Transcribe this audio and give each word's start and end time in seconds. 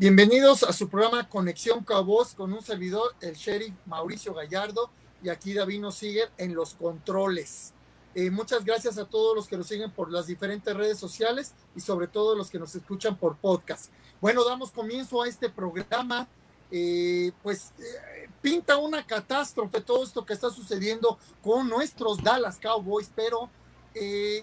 Bienvenidos 0.00 0.62
a 0.62 0.72
su 0.72 0.88
programa 0.88 1.28
Conexión 1.28 1.84
Cowboys 1.84 2.32
con 2.32 2.54
un 2.54 2.62
servidor, 2.62 3.14
el 3.20 3.34
sheriff 3.34 3.74
Mauricio 3.84 4.32
Gallardo, 4.32 4.88
y 5.22 5.28
aquí 5.28 5.52
David 5.52 5.80
nos 5.80 6.02
en 6.02 6.54
los 6.54 6.72
controles. 6.72 7.74
Eh, 8.14 8.30
muchas 8.30 8.64
gracias 8.64 8.96
a 8.96 9.04
todos 9.04 9.36
los 9.36 9.46
que 9.46 9.58
nos 9.58 9.66
siguen 9.66 9.90
por 9.90 10.10
las 10.10 10.26
diferentes 10.26 10.74
redes 10.74 10.96
sociales 10.98 11.52
y 11.76 11.82
sobre 11.82 12.06
todo 12.06 12.34
los 12.34 12.48
que 12.48 12.58
nos 12.58 12.74
escuchan 12.74 13.18
por 13.18 13.36
podcast. 13.36 13.92
Bueno, 14.22 14.42
damos 14.42 14.70
comienzo 14.70 15.20
a 15.20 15.28
este 15.28 15.50
programa. 15.50 16.26
Eh, 16.70 17.32
pues 17.42 17.74
eh, 17.78 18.30
pinta 18.40 18.78
una 18.78 19.06
catástrofe 19.06 19.82
todo 19.82 20.02
esto 20.02 20.24
que 20.24 20.32
está 20.32 20.48
sucediendo 20.48 21.18
con 21.42 21.68
nuestros 21.68 22.22
Dallas 22.22 22.58
Cowboys, 22.58 23.10
pero 23.14 23.50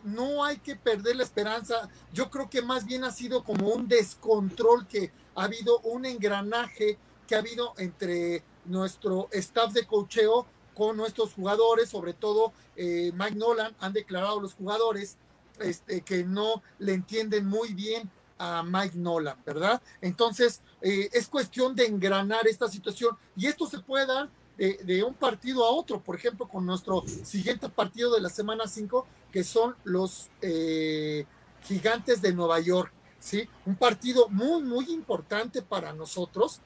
no 0.04 0.44
hay 0.44 0.58
que 0.58 0.76
perder 0.76 1.16
la 1.16 1.24
esperanza. 1.24 1.90
Yo 2.14 2.30
creo 2.30 2.48
que 2.48 2.62
más 2.62 2.86
bien 2.86 3.04
ha 3.04 3.12
sido 3.12 3.44
como 3.44 3.70
un 3.70 3.88
descontrol 3.88 4.86
que 4.88 5.12
ha 5.38 5.44
habido 5.44 5.80
un 5.82 6.06
engranaje 6.06 6.98
que 7.28 7.36
ha 7.36 7.40
habido 7.40 7.74
entre 7.78 8.44
nuestro 8.66 9.30
staff 9.32 9.72
de 9.72 9.86
cocheo 9.86 10.46
con 10.74 10.98
nuestros 10.98 11.34
jugadores, 11.34 11.90
sobre 11.90 12.14
todo 12.14 12.54
eh, 12.76 13.12
Mike 13.14 13.36
Nolan, 13.36 13.76
han 13.80 13.94
declarado 13.94 14.42
los 14.42 14.56
jugadores 14.56 15.16
este, 15.60 16.02
que 16.02 16.24
no 16.24 16.62
le 16.80 16.94
entienden 16.94 17.46
muy 17.46 17.74
bien 17.74 18.10
a 18.40 18.64
Mike 18.64 18.98
Nolan, 18.98 19.38
¿verdad? 19.46 19.82
Entonces, 20.02 20.62
eh, 20.82 21.10
es 21.14 21.28
cuestión 21.28 21.76
de 21.76 21.86
engranar 21.86 22.48
esta 22.48 22.68
situación 22.68 23.16
y 23.36 23.46
esto 23.46 23.68
se 23.68 23.80
puede 23.80 24.06
dar 24.08 24.30
de, 24.58 25.04
un 25.04 25.14
partido 25.14 25.64
a 25.64 25.70
otro, 25.70 26.02
por 26.02 26.16
ejemplo, 26.16 26.48
con 26.48 26.66
nuestro 26.66 27.04
siguiente 27.24 27.70
partido 27.70 28.14
de 28.16 28.22
la 28.22 28.30
semana 28.30 28.68
5, 28.68 29.06
que 29.32 29.44
son 29.44 29.76
los 29.84 30.30
eh, 30.42 31.26
gigantes 31.64 32.24
de 32.24 32.34
Nueva 32.34 32.60
York. 32.60 32.92
¿Sí? 33.20 33.48
Un 33.66 33.76
partido 33.76 34.28
muy, 34.30 34.62
muy 34.64 34.92
importante 34.92 35.62
para 35.62 35.94
nosotros, 35.94 36.62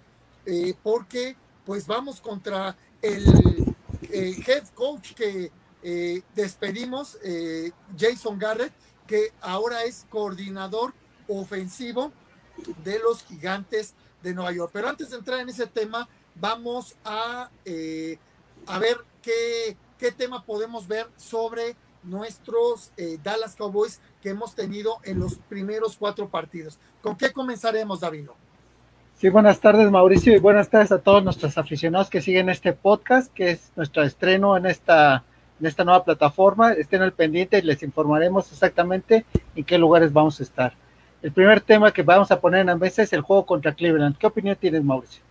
eh, 0.45 0.73
porque 0.83 1.35
pues 1.65 1.85
vamos 1.85 2.19
contra 2.19 2.75
el 3.01 3.25
eh, 4.03 4.43
head 4.45 4.67
coach 4.73 5.13
que 5.13 5.51
eh, 5.83 6.21
despedimos, 6.35 7.17
Jason 7.97 8.37
Garrett, 8.37 8.73
que 9.07 9.33
ahora 9.41 9.83
es 9.83 10.05
coordinador 10.09 10.93
ofensivo 11.27 12.11
de 12.83 12.99
los 12.99 13.23
gigantes 13.23 13.93
de 14.21 14.33
Nueva 14.33 14.51
York. 14.51 14.71
Pero 14.73 14.89
antes 14.89 15.09
de 15.09 15.17
entrar 15.17 15.39
en 15.39 15.49
ese 15.49 15.67
tema, 15.67 16.07
vamos 16.35 16.95
a, 17.03 17.49
a 18.67 18.79
ver 18.79 19.03
qué, 19.21 19.75
qué 19.97 20.11
tema 20.11 20.45
podemos 20.45 20.87
ver 20.87 21.09
sobre 21.17 21.75
nuestros 22.03 22.91
Dallas 23.23 23.55
Cowboys 23.55 23.99
que 24.21 24.29
hemos 24.29 24.55
tenido 24.55 24.97
en 25.03 25.19
los 25.19 25.35
primeros 25.35 25.97
cuatro 25.97 26.29
partidos. 26.29 26.79
¿Con 27.01 27.15
qué 27.15 27.31
comenzaremos, 27.31 27.99
Davino? 27.99 28.33
Sí, 29.21 29.29
buenas 29.29 29.59
tardes, 29.59 29.91
Mauricio, 29.91 30.35
y 30.35 30.39
buenas 30.39 30.69
tardes 30.69 30.91
a 30.91 30.97
todos 30.97 31.23
nuestros 31.23 31.55
aficionados 31.55 32.09
que 32.09 32.21
siguen 32.21 32.49
este 32.49 32.73
podcast, 32.73 33.31
que 33.31 33.51
es 33.51 33.71
nuestro 33.75 34.01
estreno 34.01 34.57
en 34.57 34.65
esta, 34.65 35.23
en 35.59 35.67
esta 35.67 35.83
nueva 35.83 36.03
plataforma. 36.03 36.73
Estén 36.73 37.03
al 37.03 37.13
pendiente 37.13 37.59
y 37.59 37.61
les 37.61 37.83
informaremos 37.83 38.51
exactamente 38.51 39.23
en 39.55 39.63
qué 39.63 39.77
lugares 39.77 40.11
vamos 40.11 40.39
a 40.39 40.43
estar. 40.43 40.73
El 41.21 41.31
primer 41.31 41.61
tema 41.61 41.93
que 41.93 42.01
vamos 42.01 42.31
a 42.31 42.41
poner 42.41 42.61
en 42.61 42.67
la 42.67 42.75
mesa 42.75 43.03
es 43.03 43.13
el 43.13 43.21
juego 43.21 43.45
contra 43.45 43.75
Cleveland. 43.75 44.17
¿Qué 44.17 44.25
opinión 44.25 44.57
tienes, 44.59 44.83
Mauricio? 44.83 45.21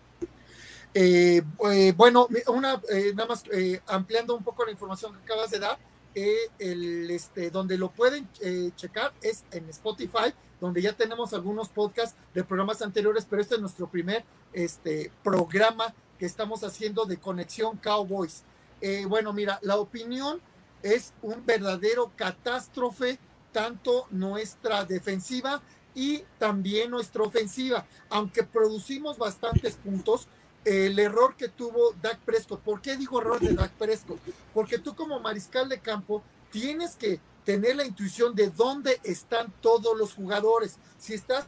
Eh, 0.95 1.43
eh, 1.73 1.93
bueno, 1.97 2.29
una, 2.47 2.81
eh, 2.93 3.13
nada 3.17 3.31
más 3.31 3.43
ampliando 3.89 4.37
un 4.37 4.45
poco 4.45 4.65
la 4.65 4.71
información 4.71 5.15
que 5.15 5.25
acabas 5.25 5.51
de 5.51 5.59
dar, 5.59 5.79
el, 6.15 7.11
este, 7.11 7.51
donde 7.51 7.79
lo 7.79 7.91
pueden 7.91 8.29
eh, 8.41 8.71
checar 8.77 9.13
es 9.23 9.45
en 9.51 9.69
Spotify, 9.71 10.35
donde 10.61 10.83
ya 10.83 10.93
tenemos 10.93 11.33
algunos 11.33 11.69
podcasts 11.69 12.17
de 12.35 12.45
programas 12.45 12.83
anteriores, 12.83 13.27
pero 13.29 13.43
este 13.43 13.55
es 13.55 13.61
nuestro 13.61 13.89
primer 13.89 14.25
este, 14.53 15.11
programa 15.23 15.95
que 16.19 16.27
estamos 16.27 16.65
haciendo 16.65 17.07
de 17.07 17.19
Conexión 17.19 17.79
Cowboys. 17.79 18.45
Eh, 18.81 19.07
bueno, 19.07 19.33
mira, 19.33 19.59
la 19.63 19.77
opinión 19.77 20.41
es 20.83 21.13
un 21.23 21.45
verdadero 21.45 22.13
catástrofe, 22.17 23.19
tanto 23.53 24.07
nuestra 24.11 24.85
defensiva 24.85 25.63
y 25.95 26.23
también 26.39 26.91
nuestra 26.91 27.23
ofensiva. 27.23 27.87
Aunque 28.09 28.43
producimos 28.43 29.19
bastantes 29.19 29.77
puntos, 29.77 30.29
el 30.65 30.99
error 30.99 31.37
que 31.37 31.49
tuvo 31.49 31.93
Dak 32.03 32.19
Prescott. 32.21 32.61
¿Por 32.61 32.81
qué 32.81 32.97
digo 32.97 33.21
error 33.21 33.41
de 33.41 33.55
Dak 33.55 33.73
Prescott? 33.73 34.19
Porque 34.53 34.79
tú 34.79 34.95
como 34.95 35.21
mariscal 35.21 35.69
de 35.69 35.81
campo 35.81 36.23
tienes 36.51 36.97
que 36.97 37.21
tener 37.45 37.77
la 37.77 37.85
intuición 37.85 38.35
de 38.35 38.51
dónde 38.51 39.01
están 39.03 39.53
todos 39.61 39.97
los 39.97 40.15
jugadores. 40.15 40.77
Si 40.99 41.15
estás 41.15 41.47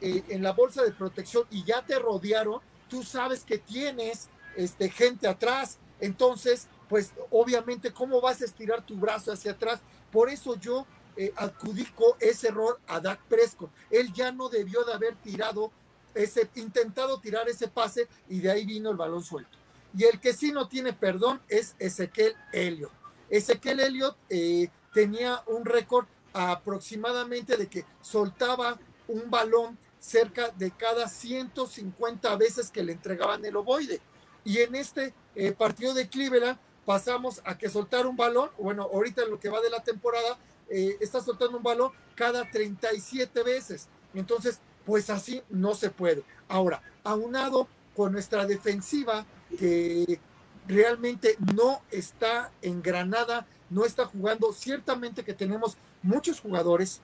eh, 0.00 0.22
en 0.28 0.42
la 0.42 0.52
bolsa 0.52 0.82
de 0.82 0.92
protección 0.92 1.44
y 1.50 1.64
ya 1.64 1.84
te 1.84 1.98
rodearon, 1.98 2.60
tú 2.88 3.02
sabes 3.02 3.44
que 3.44 3.58
tienes 3.58 4.28
este, 4.56 4.90
gente 4.90 5.28
atrás. 5.28 5.78
Entonces, 6.00 6.66
pues 6.88 7.12
obviamente, 7.30 7.92
¿cómo 7.92 8.20
vas 8.20 8.42
a 8.42 8.44
estirar 8.44 8.84
tu 8.84 8.96
brazo 8.96 9.32
hacia 9.32 9.52
atrás? 9.52 9.80
Por 10.10 10.30
eso 10.30 10.56
yo 10.56 10.86
eh, 11.16 11.32
adjudico 11.36 12.16
ese 12.20 12.48
error 12.48 12.80
a 12.86 13.00
Dak 13.00 13.20
Prescott. 13.28 13.70
Él 13.90 14.12
ya 14.12 14.32
no 14.32 14.48
debió 14.48 14.84
de 14.84 14.92
haber 14.92 15.16
tirado 15.16 15.70
ese, 16.14 16.48
intentado 16.54 17.20
tirar 17.20 17.48
ese 17.48 17.68
pase 17.68 18.08
y 18.28 18.40
de 18.40 18.50
ahí 18.50 18.64
vino 18.64 18.90
el 18.90 18.96
balón 18.96 19.22
suelto. 19.22 19.58
Y 19.96 20.04
el 20.04 20.20
que 20.20 20.32
sí 20.32 20.52
no 20.52 20.68
tiene 20.68 20.92
perdón 20.92 21.40
es 21.48 21.74
Ezequiel 21.78 22.34
Elliott. 22.52 22.92
Ezequiel 23.30 23.80
Elliott 23.80 24.16
eh, 24.28 24.68
tenía 24.92 25.42
un 25.46 25.64
récord 25.64 26.06
aproximadamente 26.32 27.56
de 27.56 27.68
que 27.68 27.84
soltaba 28.00 28.78
un 29.06 29.30
balón 29.30 29.78
cerca 29.98 30.50
de 30.50 30.70
cada 30.70 31.08
150 31.08 32.36
veces 32.36 32.70
que 32.70 32.82
le 32.82 32.92
entregaban 32.92 33.44
el 33.44 33.56
ovoide. 33.56 34.00
Y 34.44 34.58
en 34.58 34.74
este 34.74 35.14
eh, 35.34 35.52
partido 35.52 35.94
de 35.94 36.08
Cleveland 36.08 36.58
pasamos 36.84 37.42
a 37.44 37.58
que 37.58 37.68
soltar 37.68 38.06
un 38.06 38.16
balón, 38.16 38.50
bueno, 38.58 38.84
ahorita 38.84 39.24
lo 39.26 39.38
que 39.38 39.50
va 39.50 39.60
de 39.60 39.70
la 39.70 39.82
temporada, 39.82 40.38
eh, 40.70 40.96
está 41.00 41.20
soltando 41.20 41.56
un 41.56 41.62
balón 41.62 41.92
cada 42.14 42.50
37 42.50 43.42
veces. 43.42 43.88
Entonces, 44.14 44.60
pues 44.88 45.10
así 45.10 45.42
no 45.50 45.74
se 45.74 45.90
puede. 45.90 46.24
Ahora, 46.48 46.80
aunado 47.04 47.68
con 47.94 48.10
nuestra 48.10 48.46
defensiva 48.46 49.26
que 49.58 50.18
realmente 50.66 51.36
no 51.54 51.82
está 51.90 52.50
engranada, 52.62 53.46
no 53.68 53.84
está 53.84 54.06
jugando, 54.06 54.50
ciertamente 54.54 55.24
que 55.24 55.34
tenemos 55.34 55.76
muchos 56.02 56.40
jugadores 56.40 57.02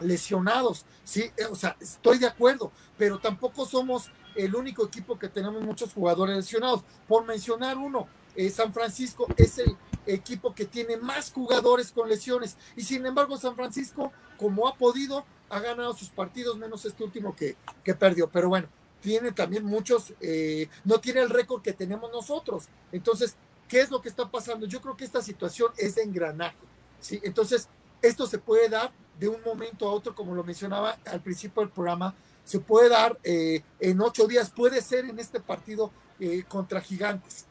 lesionados, 0.00 0.86
sí, 1.04 1.30
eh, 1.36 1.44
o 1.50 1.54
sea, 1.54 1.76
estoy 1.80 2.16
de 2.16 2.28
acuerdo, 2.28 2.72
pero 2.96 3.18
tampoco 3.18 3.66
somos 3.66 4.10
el 4.34 4.54
único 4.54 4.86
equipo 4.86 5.18
que 5.18 5.28
tenemos 5.28 5.62
muchos 5.62 5.92
jugadores 5.92 6.34
lesionados. 6.34 6.82
Por 7.06 7.26
mencionar 7.26 7.76
uno, 7.76 8.08
eh, 8.36 8.48
San 8.48 8.72
Francisco 8.72 9.26
es 9.36 9.58
el 9.58 9.76
equipo 10.06 10.54
que 10.54 10.64
tiene 10.64 10.96
más 10.96 11.30
jugadores 11.30 11.92
con 11.92 12.08
lesiones 12.08 12.56
y 12.74 12.82
sin 12.84 13.04
embargo 13.04 13.36
San 13.36 13.54
Francisco, 13.54 14.12
como 14.38 14.66
ha 14.66 14.76
podido, 14.76 15.26
ha 15.52 15.60
ganado 15.60 15.92
sus 15.92 16.08
partidos, 16.08 16.56
menos 16.56 16.84
este 16.86 17.04
último 17.04 17.36
que, 17.36 17.56
que 17.84 17.94
perdió. 17.94 18.28
Pero 18.30 18.48
bueno, 18.48 18.68
tiene 19.02 19.32
también 19.32 19.64
muchos, 19.64 20.14
eh, 20.22 20.68
no 20.84 20.98
tiene 20.98 21.20
el 21.20 21.28
récord 21.28 21.60
que 21.60 21.74
tenemos 21.74 22.10
nosotros. 22.10 22.68
Entonces, 22.90 23.36
¿qué 23.68 23.82
es 23.82 23.90
lo 23.90 24.00
que 24.00 24.08
está 24.08 24.30
pasando? 24.30 24.64
Yo 24.64 24.80
creo 24.80 24.96
que 24.96 25.04
esta 25.04 25.20
situación 25.20 25.70
es 25.76 25.96
de 25.96 26.04
engranaje. 26.04 26.56
¿sí? 27.00 27.20
Entonces, 27.22 27.68
esto 28.00 28.26
se 28.26 28.38
puede 28.38 28.70
dar 28.70 28.92
de 29.20 29.28
un 29.28 29.42
momento 29.44 29.86
a 29.86 29.92
otro, 29.92 30.14
como 30.14 30.34
lo 30.34 30.42
mencionaba 30.42 30.96
al 31.04 31.20
principio 31.20 31.60
del 31.60 31.70
programa, 31.70 32.14
se 32.44 32.58
puede 32.58 32.88
dar 32.88 33.18
eh, 33.22 33.62
en 33.78 34.00
ocho 34.00 34.26
días, 34.26 34.48
puede 34.48 34.80
ser 34.80 35.04
en 35.04 35.18
este 35.18 35.38
partido 35.38 35.92
eh, 36.18 36.44
contra 36.48 36.80
Gigantes. 36.80 37.44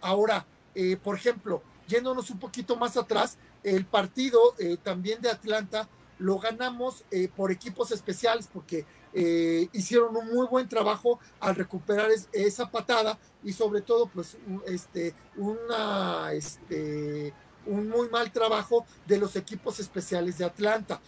ahora, 0.00 0.44
por 1.04 1.14
ejemplo, 1.14 1.62
yéndonos 1.86 2.30
un 2.30 2.38
poquito 2.40 2.76
más 2.76 2.96
atrás, 2.96 3.38
el 3.62 3.86
partido 3.86 4.38
también 4.82 5.22
de 5.22 5.30
Atlanta 5.30 5.88
lo 6.18 6.38
ganamos 6.38 7.04
eh, 7.10 7.28
por 7.34 7.50
equipos 7.50 7.92
especiales 7.92 8.48
porque 8.52 8.86
eh, 9.12 9.68
hicieron 9.72 10.16
un 10.16 10.28
muy 10.28 10.46
buen 10.46 10.68
trabajo 10.68 11.18
al 11.40 11.56
recuperar 11.56 12.10
esa 12.32 12.70
patada 12.70 13.18
y 13.42 13.52
sobre 13.52 13.80
todo 13.80 14.06
pues 14.08 14.36
este, 14.66 15.14
una, 15.36 16.32
este, 16.32 17.32
un 17.66 17.88
muy 17.88 18.08
mal 18.08 18.30
trabajo 18.32 18.86
de 19.06 19.18
los 19.18 19.36
equipos 19.36 19.80
especiales 19.80 20.38
de 20.38 20.44
Atlanta 20.44 21.00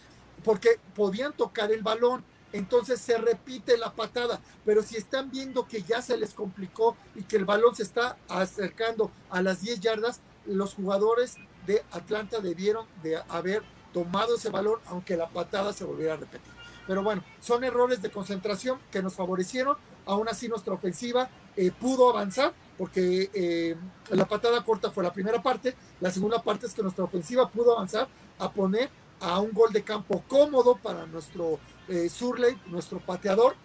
porque 0.43 0.79
podían 0.95 1.33
tocar 1.33 1.71
el 1.71 1.83
balón. 1.83 2.23
Entonces 2.51 2.99
se 2.99 3.15
repite 3.19 3.77
la 3.77 3.93
patada, 3.93 4.41
pero 4.65 4.81
si 4.81 4.97
están 4.97 5.29
viendo 5.29 5.67
que 5.67 5.83
ya 5.83 6.01
se 6.01 6.17
les 6.17 6.33
complicó 6.33 6.97
y 7.13 7.21
que 7.21 7.35
el 7.35 7.45
balón 7.45 7.75
se 7.75 7.83
está 7.83 8.17
acercando 8.27 9.11
a 9.29 9.43
las 9.43 9.61
10 9.61 9.81
yardas, 9.81 10.21
los 10.47 10.73
jugadores 10.73 11.35
de 11.67 11.83
Atlanta 11.91 12.39
debieron 12.39 12.87
de 13.03 13.17
haber 13.29 13.61
tomado 13.93 14.35
ese 14.35 14.49
valor, 14.49 14.81
aunque 14.87 15.17
la 15.17 15.29
patada 15.29 15.73
se 15.73 15.83
volviera 15.83 16.13
a 16.13 16.17
repetir. 16.17 16.51
Pero 16.87 17.03
bueno, 17.03 17.23
son 17.39 17.63
errores 17.63 18.01
de 18.01 18.09
concentración 18.09 18.79
que 18.91 19.03
nos 19.03 19.13
favorecieron. 19.13 19.77
Aún 20.05 20.27
así, 20.27 20.47
nuestra 20.47 20.73
ofensiva 20.73 21.29
eh, 21.55 21.71
pudo 21.71 22.09
avanzar 22.09 22.53
porque 22.79 23.29
eh, 23.33 23.75
la 24.09 24.25
patada 24.25 24.63
corta 24.63 24.89
fue 24.89 25.03
la 25.03 25.13
primera 25.13 25.41
parte. 25.43 25.75
La 25.99 26.09
segunda 26.09 26.41
parte 26.41 26.65
es 26.65 26.73
que 26.73 26.81
nuestra 26.81 27.03
ofensiva 27.03 27.49
pudo 27.49 27.73
avanzar 27.73 28.07
a 28.39 28.51
poner 28.51 28.89
a 29.19 29.39
un 29.39 29.51
gol 29.51 29.71
de 29.71 29.83
campo 29.83 30.23
cómodo 30.27 30.77
para 30.77 31.05
nuestro 31.05 31.59
eh, 31.89 32.09
Surley, 32.09 32.59
nuestro 32.67 32.99
pateador, 32.99 33.55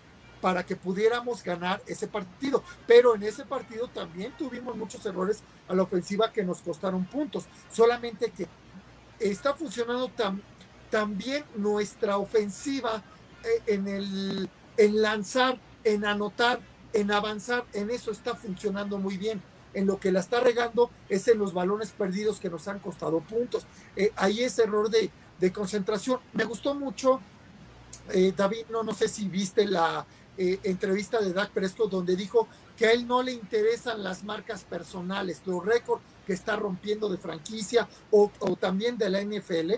para 0.41 0.67
que 0.67 0.77
pudiéramos 0.77 1.43
ganar 1.43 1.81
ese 1.87 2.09
partido. 2.09 2.63
Pero 2.87 3.15
en 3.15 3.23
ese 3.23 3.47
partido 3.47 3.89
también 3.89 4.37
tuvimos 4.37 4.77
muchos 4.77 5.07
errores 5.07 5.43
a 5.69 5.75
la 5.75 5.85
ofensiva 5.85 6.31
que 6.31 6.45
nos 6.45 6.61
costaron 6.61 7.07
puntos. 7.07 7.47
Solamente 7.73 8.31
que 8.33 8.49
está 9.19 9.55
funcionando 9.55 10.09
tan, 10.09 10.43
también 10.91 11.45
nuestra 11.57 12.19
ofensiva 12.19 13.03
eh, 13.43 13.63
en, 13.67 13.89
el, 13.89 14.49
en 14.77 15.03
lanzar, 15.03 15.59
en 15.83 16.05
anotar, 16.05 16.61
en 16.93 17.11
avanzar, 17.11 17.65
en 17.73 17.91
eso 17.91 18.11
está 18.11 18.35
funcionando 18.35 18.99
muy 18.99 19.17
bien. 19.17 19.43
En 19.73 19.87
lo 19.87 19.99
que 19.99 20.13
la 20.13 20.21
está 20.21 20.39
regando 20.39 20.91
es 21.09 21.27
en 21.27 21.39
los 21.39 21.53
balones 21.53 21.91
perdidos 21.91 22.39
que 22.39 22.49
nos 22.49 22.69
han 22.69 22.79
costado 22.79 23.19
puntos. 23.21 23.67
Eh, 23.97 24.13
ahí 24.15 24.45
es 24.45 24.57
error 24.61 24.89
de, 24.89 25.11
de, 25.41 25.53
concentración. 25.53 26.21
Me 26.33 26.45
gustó 26.45 26.77
mucho, 26.77 27.21
eh, 28.13 28.33
David, 28.37 28.67
no, 28.71 28.85
no 28.85 28.95
sé 28.95 29.09
si 29.09 29.29
viste 29.29 29.67
la 29.67 30.07
entrevista 30.37 31.21
de 31.21 31.33
Dak 31.33 31.51
Prescott 31.51 31.93
donde 31.93 32.17
dijo 32.17 32.49
que 32.77 32.87
a 32.87 32.93
él 32.93 33.07
no 33.07 33.23
le 33.23 33.31
interesan 33.31 34.03
las 34.03 34.25
marcas 34.25 34.65
personales, 34.65 35.41
los 35.47 35.65
récords 35.65 36.03
que 36.27 36.33
está 36.33 36.57
rompiendo 36.57 37.09
de 37.09 37.19
franquicia 37.19 37.89
o, 38.11 38.31
también 38.59 38.97
de 38.99 39.11
la 39.11 39.23
NFL, 39.23 39.73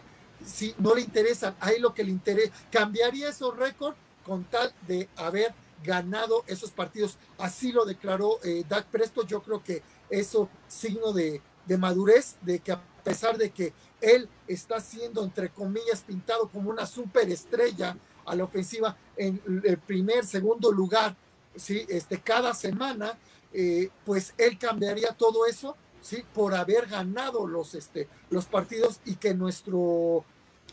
si 0.45 0.75
no 0.79 0.95
le 0.95 1.03
interesan, 1.03 1.57
ahí 1.61 1.79
lo 1.79 1.95
que 1.95 2.05
le 2.05 2.11
interesa, 2.11 2.53
cambiaría 2.71 3.29
esos 3.29 3.57
récords 3.57 3.97
con 4.25 4.45
tal 4.45 4.73
de 4.87 5.09
haber 5.17 5.55
ganado 5.83 6.45
esos 6.47 6.71
partidos. 6.71 7.17
Así 7.39 7.73
lo 7.73 7.85
declaró 7.85 8.39
eh, 8.43 8.65
Dak 8.69 8.87
Presto. 8.87 9.27
Yo 9.27 9.43
creo 9.43 9.63
que 9.63 9.83
eso 10.11 10.49
signo 10.69 11.13
de, 11.13 11.41
de, 11.67 11.79
madurez, 11.79 12.37
de 12.43 12.59
que 12.59 12.73
a 12.73 12.83
pesar 13.05 13.39
de 13.39 13.51
que 13.51 13.73
él 14.01 14.29
está 14.47 14.81
siendo, 14.81 15.23
entre 15.25 15.51
comillas, 15.51 16.03
pintado 16.03 16.49
como 16.49 16.71
una 16.71 16.87
superestrella 16.87 17.97
a 18.25 18.35
la 18.35 18.45
ofensiva 18.45 18.97
en 19.17 19.41
el 19.65 19.79
primer, 19.79 20.27
segundo 20.27 20.73
lugar, 20.73 21.17
¿sí? 21.55 21.87
este, 21.89 22.21
cada 22.21 22.53
semana, 22.55 23.19
eh, 23.53 23.91
pues 24.05 24.35
él 24.37 24.59
cambiaría 24.59 25.13
todo 25.13 25.47
eso 25.47 25.77
¿sí? 26.07 26.23
por 26.33 26.55
haber 26.55 26.87
ganado 26.87 27.47
los, 27.47 27.75
este, 27.75 28.09
los 28.31 28.47
partidos 28.47 29.01
y 29.05 29.17
que 29.17 29.35
nuestro 29.35 30.25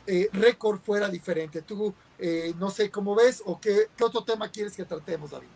eh, 0.05 0.29
récord 0.31 0.79
fuera 0.79 1.09
diferente. 1.09 1.61
Tú 1.61 1.93
eh, 2.19 2.53
no 2.59 2.69
sé 2.69 2.89
cómo 2.91 3.15
ves 3.15 3.41
o 3.45 3.59
qué, 3.59 3.87
otro 4.01 4.23
tema 4.23 4.49
quieres 4.49 4.75
que 4.75 4.85
tratemos, 4.85 5.31
David. 5.31 5.47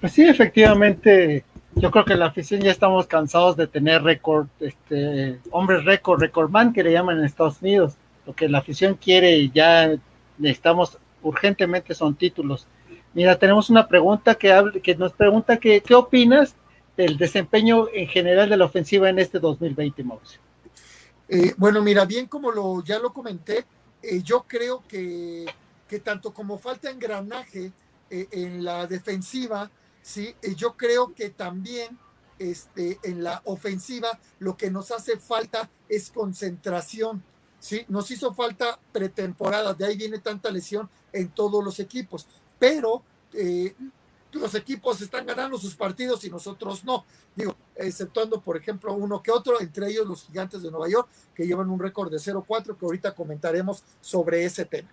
Pues 0.00 0.12
sí, 0.12 0.26
efectivamente, 0.26 1.44
yo 1.74 1.90
creo 1.90 2.04
que 2.04 2.14
la 2.14 2.26
afición 2.26 2.60
ya 2.60 2.70
estamos 2.70 3.06
cansados 3.06 3.56
de 3.56 3.66
tener 3.66 4.02
récord, 4.02 4.46
este, 4.60 5.40
hombres 5.50 5.84
récord, 5.84 6.20
recordman 6.20 6.72
que 6.72 6.84
le 6.84 6.92
llaman 6.92 7.18
en 7.18 7.24
Estados 7.24 7.60
Unidos. 7.60 7.94
Lo 8.24 8.34
que 8.34 8.48
la 8.48 8.58
afición 8.58 8.94
quiere 8.94 9.36
y 9.36 9.50
ya 9.50 9.98
necesitamos 10.38 10.98
urgentemente 11.22 11.92
son 11.94 12.14
títulos. 12.14 12.66
Mira, 13.12 13.38
tenemos 13.38 13.68
una 13.68 13.88
pregunta 13.88 14.36
que, 14.36 14.52
hable, 14.52 14.80
que 14.80 14.94
nos 14.94 15.12
pregunta 15.12 15.58
que, 15.58 15.80
qué 15.80 15.94
opinas 15.94 16.54
del 17.00 17.16
desempeño 17.16 17.88
en 17.92 18.06
general 18.08 18.50
de 18.50 18.56
la 18.56 18.66
ofensiva 18.66 19.08
en 19.08 19.18
este 19.18 19.38
2020, 19.38 20.04
Mauricio. 20.04 20.40
Eh, 21.28 21.54
bueno, 21.56 21.80
mira, 21.82 22.04
bien 22.04 22.26
como 22.26 22.50
lo, 22.50 22.84
ya 22.84 22.98
lo 22.98 23.12
comenté, 23.12 23.64
eh, 24.02 24.22
yo 24.22 24.44
creo 24.46 24.82
que, 24.86 25.46
que, 25.88 26.00
tanto 26.00 26.34
como 26.34 26.58
falta 26.58 26.90
engranaje 26.90 27.72
eh, 28.10 28.28
en 28.32 28.64
la 28.64 28.86
defensiva, 28.86 29.70
¿sí? 30.02 30.34
Yo 30.56 30.76
creo 30.76 31.14
que 31.14 31.30
también 31.30 31.98
este, 32.38 32.98
en 33.02 33.22
la 33.22 33.40
ofensiva 33.44 34.18
lo 34.38 34.56
que 34.56 34.70
nos 34.70 34.90
hace 34.90 35.18
falta 35.18 35.70
es 35.88 36.10
concentración. 36.10 37.22
¿sí? 37.60 37.84
Nos 37.88 38.10
hizo 38.10 38.34
falta 38.34 38.78
pretemporada, 38.92 39.74
de 39.74 39.86
ahí 39.86 39.96
viene 39.96 40.18
tanta 40.18 40.50
lesión 40.50 40.88
en 41.12 41.28
todos 41.28 41.62
los 41.62 41.78
equipos, 41.80 42.26
pero 42.58 43.02
los 44.38 44.54
equipos 44.54 45.00
están 45.00 45.26
ganando 45.26 45.58
sus 45.58 45.74
partidos 45.74 46.24
y 46.24 46.30
nosotros 46.30 46.84
no. 46.84 47.04
Digo, 47.34 47.56
exceptuando, 47.74 48.40
por 48.40 48.56
ejemplo, 48.56 48.92
uno 48.94 49.22
que 49.22 49.30
otro, 49.30 49.60
entre 49.60 49.88
ellos 49.88 50.06
los 50.06 50.24
gigantes 50.24 50.62
de 50.62 50.70
Nueva 50.70 50.88
York, 50.88 51.08
que 51.34 51.46
llevan 51.46 51.70
un 51.70 51.80
récord 51.80 52.10
de 52.10 52.18
0-4, 52.18 52.76
que 52.76 52.84
ahorita 52.84 53.14
comentaremos 53.14 53.82
sobre 54.00 54.44
ese 54.44 54.64
tema. 54.64 54.90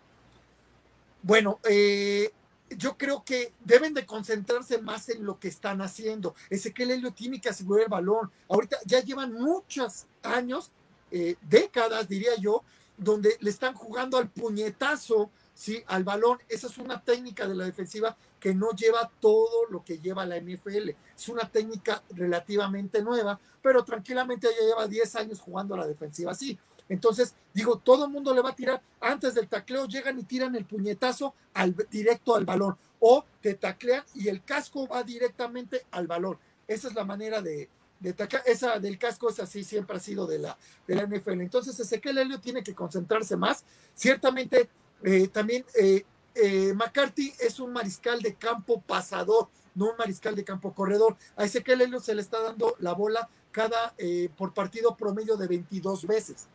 Bueno, 1.22 1.60
eh, 1.70 2.32
yo 2.70 2.98
creo 2.98 3.24
que 3.24 3.54
deben 3.64 3.94
de 3.94 4.06
concentrarse 4.06 4.82
más 4.82 5.10
en 5.10 5.26
lo 5.26 5.40
que 5.40 5.48
están 5.48 5.82
haciendo. 5.82 6.36
Ezequiel 6.50 6.92
Helio 6.92 7.12
tiene 7.12 7.40
que 7.40 7.50
asegurar 7.50 7.84
el 7.84 7.90
balón. 7.90 8.32
Ahorita 8.50 8.78
ya 8.86 9.02
llevan 9.02 9.34
muchos 9.34 10.06
años, 10.24 10.72
eh, 11.12 11.36
décadas, 11.42 12.08
diría 12.08 12.36
yo, 12.40 12.64
donde 12.98 13.38
le 13.40 13.50
están 13.50 13.74
jugando 13.74 14.18
al 14.18 14.30
puñetazo 14.30 15.30
¿sí? 15.58 15.84
al 15.88 16.04
balón. 16.04 16.38
Esa 16.48 16.68
es 16.68 16.78
una 16.78 17.02
técnica 17.02 17.48
de 17.48 17.56
la 17.56 17.66
defensiva 17.66 18.16
que 18.40 18.54
no 18.54 18.72
lleva 18.72 19.12
todo 19.20 19.66
lo 19.70 19.84
que 19.84 19.98
lleva 19.98 20.26
la 20.26 20.40
NFL. 20.40 20.90
Es 21.16 21.28
una 21.28 21.50
técnica 21.50 22.04
relativamente 22.12 23.02
nueva, 23.02 23.40
pero 23.62 23.84
tranquilamente 23.84 24.48
ya 24.48 24.66
lleva 24.68 24.88
10 24.88 25.16
años 25.16 25.40
jugando 25.42 25.74
a 25.74 25.80
la 25.80 25.88
defensiva 25.88 26.32
así. 26.32 26.58
Entonces, 26.90 27.36
digo, 27.54 27.80
todo 27.80 28.06
el 28.06 28.12
mundo 28.12 28.34
le 28.34 28.42
va 28.42 28.52
a 28.52 28.56
tirar 28.56 28.82
antes 29.02 29.34
del 29.34 29.50
tacleo, 29.50 29.88
llegan 29.88 30.20
y 30.20 30.24
tiran 30.24 30.56
el 30.56 30.64
puñetazo 30.64 31.34
al, 31.54 31.76
directo 31.90 32.36
al 32.36 32.46
balón, 32.46 32.78
o 33.00 33.26
te 33.42 33.56
taclean 33.56 34.04
y 34.14 34.30
el 34.30 34.44
casco 34.44 34.88
va 34.88 35.04
directamente 35.04 35.86
al 35.92 36.08
balón. 36.08 36.38
Esa 36.68 36.88
es 36.88 36.94
la 36.94 37.04
manera 37.04 37.42
de, 37.42 37.68
de 38.00 38.14
taclear. 38.14 38.44
Esa 38.46 38.80
del 38.80 38.98
casco 38.98 39.30
es 39.30 39.40
así, 39.40 39.64
siempre 39.64 39.98
ha 39.98 40.00
sido 40.00 40.28
de 40.28 40.40
la, 40.40 40.58
de 40.88 40.96
la 40.96 41.06
NFL. 41.06 41.42
Entonces, 41.42 41.78
Ezequiel 41.80 42.20
Helio 42.20 42.40
tiene 42.40 42.64
que 42.64 42.74
concentrarse 42.74 43.36
más. 43.36 43.66
Ciertamente, 43.94 44.70
eh, 45.04 45.28
también 45.28 45.66
eh, 45.80 46.06
eh, 46.36 46.74
McCarthy 46.74 47.34
es 47.40 47.60
un 47.60 47.74
mariscal 47.74 48.22
de 48.22 48.36
campo 48.36 48.82
pasador, 48.82 49.50
no 49.76 49.92
un 49.92 49.98
mariscal 49.98 50.36
de 50.36 50.44
campo 50.44 50.74
corredor. 50.74 51.16
A 51.36 51.46
Ezequiel 51.46 51.82
Helio 51.82 52.00
se 52.00 52.16
le 52.16 52.22
está 52.22 52.42
dando 52.42 52.76
la 52.80 52.94
bola 52.94 53.30
cada 53.52 53.96
por 54.36 54.54
partido 54.54 54.96
promedio 54.96 55.36
de 55.36 55.48
22 55.48 56.06
veces. 56.06 56.48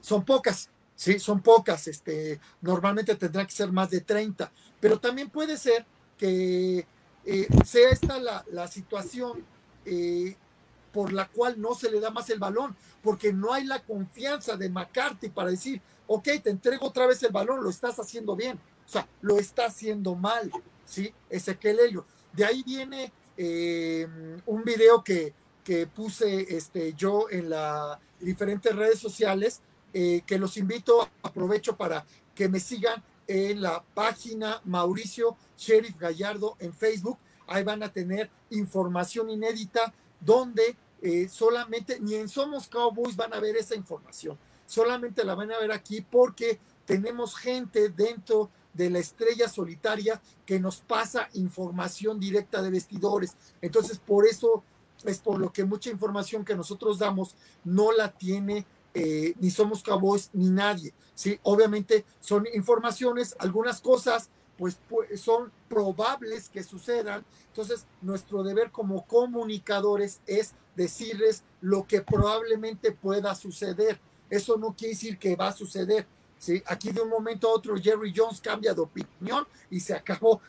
Son 0.00 0.24
pocas, 0.24 0.70
sí, 0.96 1.20
son 1.20 1.40
pocas. 1.40 1.86
Este, 1.86 2.40
normalmente 2.60 3.14
tendrá 3.14 3.46
que 3.46 3.52
ser 3.52 3.70
más 3.70 3.90
de 3.90 4.00
30, 4.00 4.50
pero 4.80 4.98
también 4.98 5.30
puede 5.30 5.56
ser 5.56 5.84
que 6.18 6.84
sea 7.64 7.90
esta 7.90 8.18
la, 8.18 8.44
la 8.50 8.66
situación 8.66 9.44
por 10.92 11.12
la 11.12 11.28
cual 11.28 11.60
no 11.60 11.74
se 11.74 11.90
le 11.90 12.00
da 12.00 12.10
más 12.10 12.28
el 12.30 12.40
balón, 12.40 12.76
porque 13.02 13.32
no 13.32 13.52
hay 13.52 13.64
la 13.64 13.82
confianza 13.82 14.56
de 14.56 14.68
McCarthy 14.68 15.28
para 15.28 15.50
decir, 15.50 15.80
ok, 16.12 16.28
te 16.42 16.50
entrego 16.50 16.86
otra 16.86 17.06
vez 17.06 17.22
el 17.22 17.30
balón, 17.30 17.62
lo 17.62 17.70
estás 17.70 18.00
haciendo 18.00 18.34
bien, 18.34 18.58
o 18.84 18.88
sea, 18.88 19.06
lo 19.20 19.38
está 19.38 19.66
haciendo 19.66 20.16
mal, 20.16 20.50
¿sí? 20.84 21.14
Ezequiel 21.28 21.78
Helio. 21.78 22.04
De 22.32 22.44
ahí 22.44 22.64
viene 22.64 23.12
eh, 23.36 24.08
un 24.44 24.64
video 24.64 25.04
que, 25.04 25.32
que 25.62 25.86
puse 25.86 26.56
este, 26.56 26.94
yo 26.94 27.30
en 27.30 27.50
las 27.50 27.96
diferentes 28.18 28.74
redes 28.74 28.98
sociales, 28.98 29.60
eh, 29.92 30.22
que 30.26 30.36
los 30.36 30.56
invito, 30.56 31.08
aprovecho 31.22 31.76
para 31.76 32.04
que 32.34 32.48
me 32.48 32.58
sigan 32.58 33.00
en 33.28 33.62
la 33.62 33.84
página 33.94 34.60
Mauricio 34.64 35.36
Sheriff 35.56 35.96
Gallardo 35.96 36.56
en 36.58 36.74
Facebook. 36.74 37.18
Ahí 37.46 37.62
van 37.62 37.84
a 37.84 37.92
tener 37.92 38.28
información 38.50 39.30
inédita 39.30 39.94
donde 40.18 40.74
eh, 41.02 41.28
solamente, 41.28 42.00
ni 42.00 42.16
en 42.16 42.28
Somos 42.28 42.66
Cowboys 42.66 43.14
van 43.14 43.32
a 43.32 43.38
ver 43.38 43.56
esa 43.56 43.76
información 43.76 44.36
solamente 44.70 45.24
la 45.24 45.34
van 45.34 45.50
a 45.50 45.58
ver 45.58 45.72
aquí 45.72 46.00
porque 46.00 46.60
tenemos 46.84 47.34
gente 47.34 47.88
dentro 47.88 48.50
de 48.72 48.88
la 48.88 49.00
estrella 49.00 49.48
solitaria 49.48 50.22
que 50.46 50.60
nos 50.60 50.76
pasa 50.80 51.28
información 51.34 52.20
directa 52.20 52.62
de 52.62 52.70
vestidores. 52.70 53.36
Entonces, 53.60 53.98
por 53.98 54.26
eso 54.26 54.62
es 55.04 55.18
por 55.18 55.40
lo 55.40 55.52
que 55.52 55.64
mucha 55.64 55.90
información 55.90 56.44
que 56.44 56.54
nosotros 56.54 57.00
damos 57.00 57.34
no 57.64 57.90
la 57.90 58.12
tiene 58.12 58.64
eh, 58.94 59.34
ni 59.40 59.50
somos 59.50 59.82
Cowboys 59.82 60.30
ni 60.34 60.50
nadie. 60.50 60.94
Sí, 61.14 61.38
obviamente 61.42 62.04
son 62.20 62.46
informaciones, 62.54 63.34
algunas 63.40 63.80
cosas 63.80 64.30
pues, 64.56 64.78
pues 64.88 65.20
son 65.20 65.50
probables 65.68 66.48
que 66.48 66.62
sucedan. 66.62 67.24
Entonces, 67.48 67.86
nuestro 68.02 68.44
deber 68.44 68.70
como 68.70 69.04
comunicadores 69.06 70.20
es 70.26 70.54
decirles 70.76 71.42
lo 71.60 71.88
que 71.88 72.02
probablemente 72.02 72.92
pueda 72.92 73.34
suceder 73.34 74.00
eso 74.30 74.56
no 74.56 74.74
quiere 74.74 74.94
decir 74.94 75.18
que 75.18 75.36
va 75.36 75.48
a 75.48 75.52
suceder. 75.52 76.06
¿sí? 76.38 76.62
Aquí 76.66 76.90
de 76.90 77.02
un 77.02 77.10
momento 77.10 77.48
a 77.48 77.52
otro 77.52 77.76
Jerry 77.76 78.12
Jones 78.16 78.40
cambia 78.40 78.72
de 78.72 78.80
opinión 78.80 79.46
y 79.70 79.80
se 79.80 79.94
acabó 79.94 80.40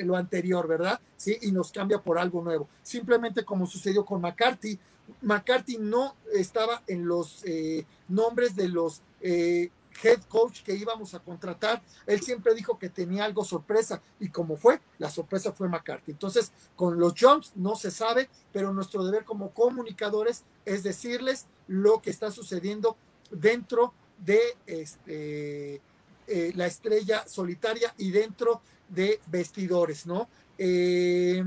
lo 0.00 0.16
anterior, 0.16 0.68
¿verdad? 0.68 1.00
¿Sí? 1.16 1.38
Y 1.42 1.52
nos 1.52 1.72
cambia 1.72 1.98
por 1.98 2.18
algo 2.18 2.42
nuevo. 2.42 2.68
Simplemente 2.82 3.44
como 3.44 3.66
sucedió 3.66 4.04
con 4.04 4.20
McCarthy, 4.20 4.78
McCarthy 5.22 5.78
no 5.78 6.16
estaba 6.32 6.82
en 6.86 7.06
los 7.06 7.44
eh, 7.44 7.86
nombres 8.08 8.54
de 8.54 8.68
los 8.68 9.02
eh, 9.20 9.70
head 10.02 10.20
coach 10.28 10.62
que 10.62 10.74
íbamos 10.74 11.14
a 11.14 11.20
contratar. 11.20 11.82
Él 12.06 12.20
siempre 12.20 12.54
dijo 12.54 12.78
que 12.78 12.88
tenía 12.88 13.24
algo 13.24 13.44
sorpresa 13.44 14.00
y 14.20 14.28
como 14.28 14.56
fue, 14.56 14.80
la 14.98 15.10
sorpresa 15.10 15.52
fue 15.52 15.68
McCarthy. 15.68 16.12
Entonces, 16.12 16.52
con 16.76 16.98
los 16.98 17.14
Jones 17.18 17.52
no 17.54 17.76
se 17.76 17.90
sabe, 17.90 18.28
pero 18.52 18.72
nuestro 18.72 19.04
deber 19.04 19.24
como 19.24 19.50
comunicadores 19.50 20.44
es 20.64 20.82
decirles 20.82 21.46
lo 21.66 22.00
que 22.00 22.10
está 22.10 22.30
sucediendo 22.30 22.96
dentro 23.32 23.94
de 24.18 24.40
este 24.66 25.80
eh, 26.28 26.52
la 26.54 26.66
estrella 26.66 27.26
solitaria 27.26 27.92
y 27.98 28.10
dentro 28.10 28.62
de 28.88 29.20
vestidores, 29.26 30.06
¿no? 30.06 30.28
Eh, 30.56 31.44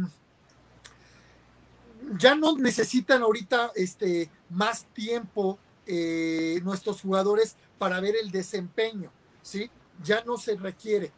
ya 2.19 2.35
no 2.35 2.57
necesitan 2.57 3.21
ahorita 3.21 3.71
este, 3.73 4.29
más 4.49 4.85
tiempo 4.93 5.57
eh, 5.87 6.59
nuestros 6.63 7.01
jugadores 7.01 7.55
para 7.79 8.01
ver 8.01 8.15
el 8.21 8.31
desempeño, 8.31 9.11
¿sí? 9.41 9.71
Ya 10.03 10.23
no 10.25 10.37
se 10.37 10.55
requiere. 10.55 11.11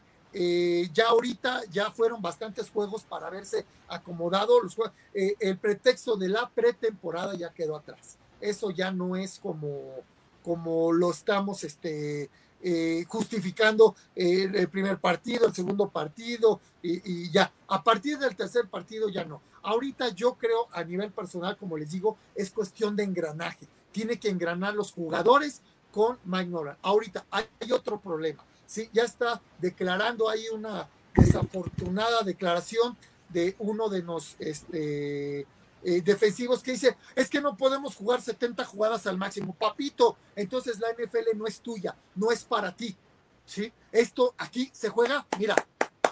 ya 0.92 1.08
ahorita 1.08 1.62
ya 1.70 1.90
fueron 1.90 2.22
bastantes 2.22 2.70
juegos 2.70 3.02
para 3.02 3.28
verse 3.28 3.64
acomodado. 3.88 4.62
Los 4.62 4.76
el 5.12 5.58
pretexto 5.58 6.16
de 6.16 6.28
la 6.28 6.48
pretemporada 6.48 7.34
ya 7.34 7.52
quedó 7.52 7.76
atrás. 7.76 8.18
Eso 8.40 8.70
ya 8.70 8.92
no 8.92 9.16
es 9.16 9.38
como, 9.40 10.04
como 10.42 10.92
lo 10.92 11.10
estamos 11.10 11.64
este, 11.64 12.30
eh, 12.60 13.04
justificando 13.06 13.94
el 14.14 14.68
primer 14.68 14.98
partido, 14.98 15.46
el 15.46 15.54
segundo 15.54 15.88
partido 15.90 16.60
y, 16.82 17.30
ya. 17.30 17.52
A 17.68 17.82
partir 17.82 18.18
del 18.18 18.34
tercer 18.34 18.68
partido 18.68 19.08
ya 19.08 19.24
no. 19.24 19.42
Ahorita 19.62 20.08
yo 20.10 20.34
creo 20.34 20.68
a 20.72 20.82
nivel 20.82 21.12
personal, 21.12 21.56
como 21.56 21.76
les 21.76 21.90
digo, 21.90 22.16
es 22.34 22.50
cuestión 22.50 22.96
de 22.96 23.04
engranaje. 23.04 23.68
Tiene 23.92 24.18
que 24.18 24.28
engranar 24.28 24.74
los 24.74 24.92
jugadores 24.92 25.62
con 25.92 26.18
Mike 26.24 26.52
Ahorita 26.82 27.26
hay, 27.30 27.46
otro 27.72 28.00
problema. 28.00 28.44
Sí, 28.66 28.88
ya 28.92 29.04
está 29.04 29.40
declarando 29.58 30.28
ahí 30.28 30.44
una 30.52 30.88
desafortunada 31.14 32.22
declaración 32.22 32.96
de 33.28 33.56
uno 33.58 33.88
de 33.88 34.02
los 34.02 34.36
este, 34.38 35.46
eh, 35.82 36.00
defensivos 36.02 36.62
que 36.62 36.72
dice, 36.72 36.96
es 37.14 37.28
que 37.28 37.40
no 37.40 37.56
podemos 37.56 37.94
jugar 37.94 38.20
70 38.20 38.64
jugadas 38.64 39.06
al 39.06 39.16
máximo. 39.16 39.54
Papito, 39.54 40.16
entonces 40.34 40.78
la 40.78 40.88
NFL 40.92 41.36
no 41.36 41.46
es 41.46 41.60
tuya, 41.60 41.96
no 42.14 42.30
es 42.30 42.44
para 42.44 42.74
ti. 42.74 42.96
¿sí? 43.44 43.72
Esto 43.92 44.34
aquí 44.38 44.70
se 44.72 44.88
juega, 44.88 45.26
mira, 45.38 45.54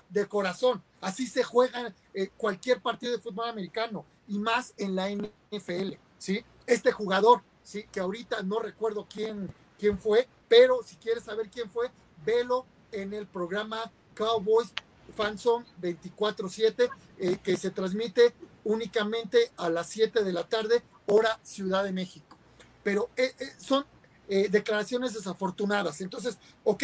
de 0.08 0.26
corazón. 0.26 0.82
Así 1.00 1.26
se 1.26 1.42
juega 1.42 1.94
eh, 2.14 2.30
cualquier 2.37 2.80
partido 2.80 3.12
de 3.12 3.23
fútbol 3.23 3.49
americano 3.49 4.04
y 4.28 4.38
más 4.38 4.73
en 4.76 4.94
la 4.94 5.11
NFL. 5.11 5.94
¿sí? 6.18 6.44
Este 6.66 6.92
jugador, 6.92 7.42
¿sí? 7.62 7.85
que 7.92 8.00
ahorita 8.00 8.42
no 8.42 8.61
recuerdo 8.61 9.06
quién, 9.12 9.52
quién 9.78 9.99
fue, 9.99 10.28
pero 10.49 10.82
si 10.85 10.96
quieres 10.96 11.25
saber 11.25 11.49
quién 11.50 11.70
fue, 11.70 11.90
velo 12.25 12.66
en 12.92 13.12
el 13.12 13.26
programa 13.26 13.90
Cowboys 14.14 14.73
Fanzone 15.14 15.66
24-7, 15.80 16.90
eh, 17.18 17.38
que 17.42 17.56
se 17.56 17.70
transmite 17.70 18.35
únicamente 18.66 19.52
a 19.56 19.70
las 19.70 19.88
7 19.88 20.25
de 20.25 20.32
la 20.32 20.44
tarde, 20.49 20.82
hora 21.06 21.38
Ciudad 21.42 21.85
de 21.85 21.92
México. 21.92 22.37
Pero 22.82 23.11
eh, 23.16 23.32
eh, 23.38 23.52
son 23.58 23.87
eh, 24.28 24.49
declaraciones 24.50 25.14
desafortunadas. 25.14 26.00
Entonces, 26.00 26.38
ok, 26.64 26.82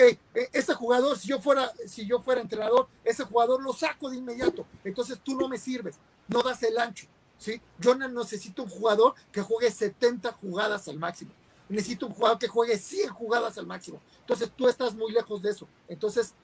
ese 0.52 0.74
jugador, 0.74 1.18
si 1.18 1.28
yo 1.28 1.40
fuera, 1.40 1.72
si 1.86 2.06
yo 2.06 2.20
fuera 2.20 2.40
entrenador, 2.40 2.88
ese 3.04 3.24
jugador 3.24 3.62
lo 3.62 3.72
saco 3.72 4.10
de 4.10 4.16
inmediato. 4.16 4.64
Entonces 4.84 5.18
tú 5.24 5.36
no 5.36 5.48
me 5.48 5.58
sirves, 5.58 5.96
no 6.28 6.42
das 6.42 6.62
el 6.62 6.78
ancho. 6.78 7.06
¿sí? 7.36 7.60
Yo 7.78 7.96
necesito 7.96 8.62
un 8.62 8.68
jugador 8.68 9.14
que 9.32 9.42
juegue 9.42 9.70
70 9.70 10.32
jugadas 10.32 10.86
al 10.86 10.98
máximo. 10.98 11.32
Necesito 11.68 12.06
un 12.06 12.14
jugador 12.14 12.38
que 12.38 12.48
juegue 12.48 12.78
100 12.78 13.10
jugadas 13.10 13.58
al 13.58 13.66
máximo. 13.66 14.00
Entonces 14.20 14.52
tú 14.54 14.68
estás 14.68 14.94
muy 14.94 15.10
lejos 15.10 15.42
de 15.42 15.50
eso. 15.50 15.68
Entonces 15.88 16.34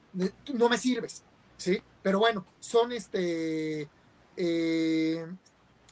no 0.52 0.68
me 0.68 0.78
sirves. 0.78 1.22
¿sí? 1.56 1.80
Pero 2.02 2.18
bueno, 2.18 2.44
son 2.58 2.90
este 2.90 3.88
eh, 4.40 5.26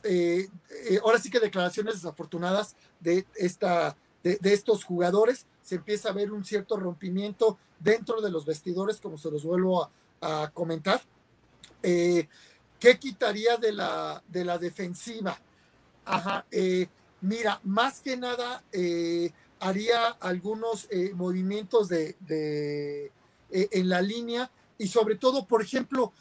eh, 0.05 0.49
eh, 0.89 1.01
ahora 1.03 1.19
sí 1.19 1.31
que 1.31 1.41
declaraciones 1.41 1.95
desafortunadas 1.95 2.77
de, 3.01 3.27
esta, 3.35 3.97
de, 4.23 4.39
estos 4.41 4.85
jugadores, 4.85 5.47
se 5.63 5.75
empieza 5.75 6.11
a 6.11 6.13
ver 6.13 6.31
un 6.31 6.45
cierto 6.45 6.77
rompimiento 6.77 7.59
dentro 7.81 8.21
de 8.21 8.31
los 8.31 8.47
vestidores, 8.47 9.01
como 9.01 9.19
se 9.19 9.33
los 9.33 9.43
vuelvo 9.43 9.91
a, 10.21 10.51
comentar. 10.55 11.03
¿Qué 11.83 12.99
quitaría 13.01 13.57
de 13.57 13.73
la, 13.73 14.23
de 14.29 14.45
la 14.45 14.59
defensiva? 14.59 15.39
Ajá, 16.05 16.47
mira, 17.21 17.61
más 17.65 18.01
que 18.01 18.17
nada 18.17 18.63
haría 19.61 20.07
algunos 20.21 20.89
movimientos 21.15 21.89
de, 21.89 23.13
en 23.51 23.89
la 23.89 24.01
línea 24.01 24.51
y 24.79 24.89
sobre 24.89 25.17
todo, 25.17 25.47
por 25.47 25.63
ejemplo, 25.63 26.13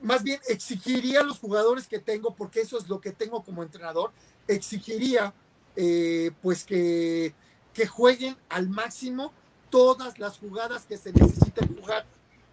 más 0.00 0.22
bien 0.22 0.40
exigiría 0.48 1.20
a 1.20 1.24
los 1.24 1.38
jugadores 1.38 1.88
que 1.88 1.98
tengo, 1.98 2.34
porque 2.34 2.60
eso 2.60 2.78
es 2.78 2.88
lo 2.88 3.00
que 3.00 3.12
tengo 3.12 3.42
como 3.42 3.62
entrenador, 3.62 4.12
exigiría 4.46 5.34
eh, 5.74 6.30
pues 6.42 6.64
que, 6.64 7.34
que 7.74 7.86
jueguen 7.86 8.36
al 8.48 8.68
máximo 8.68 9.32
todas 9.70 10.18
las 10.18 10.38
jugadas 10.38 10.86
que 10.86 10.96
se 10.96 11.12
necesiten 11.12 11.76
jugar. 11.76 12.06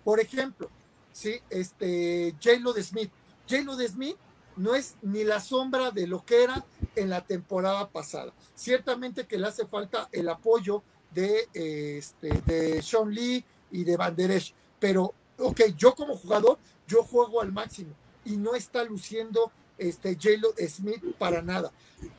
Por 0.03 0.19
ejemplo, 0.19 0.69
¿sí? 1.11 1.39
este, 1.49 2.35
J-Lo 2.43 2.73
de 2.73 2.83
Smith. 2.83 3.11
J-Lo 3.49 3.75
de 3.75 3.87
Smith 3.87 4.17
no 4.55 4.75
es 4.75 4.95
ni 5.01 5.23
la 5.23 5.39
sombra 5.39 5.91
de 5.91 6.07
lo 6.07 6.25
que 6.25 6.43
era 6.43 6.65
en 6.95 7.09
la 7.09 7.25
temporada 7.25 7.89
pasada. 7.89 8.33
Ciertamente 8.55 9.25
que 9.25 9.37
le 9.37 9.47
hace 9.47 9.65
falta 9.65 10.09
el 10.11 10.29
apoyo 10.29 10.83
de, 11.11 11.47
este, 11.53 12.41
de 12.45 12.81
Sean 12.81 13.13
Lee 13.13 13.43
y 13.71 13.83
de 13.83 13.97
Van 13.97 14.15
Der 14.15 14.31
Esch, 14.31 14.53
pero, 14.79 15.13
ok, 15.37 15.61
yo 15.77 15.95
como 15.95 16.17
jugador 16.17 16.57
yo 16.87 17.03
juego 17.03 17.41
al 17.41 17.51
máximo 17.51 17.93
y 18.25 18.37
no 18.37 18.55
está 18.55 18.83
luciendo 18.83 19.51
este 19.77 20.15
J-Lo 20.15 20.53
Smith 20.67 21.03
para 21.17 21.41
nada. 21.41 21.71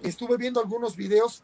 Estuve 0.03 0.37
viendo 0.37 0.61
algunos 0.61 0.97
videos 0.97 1.43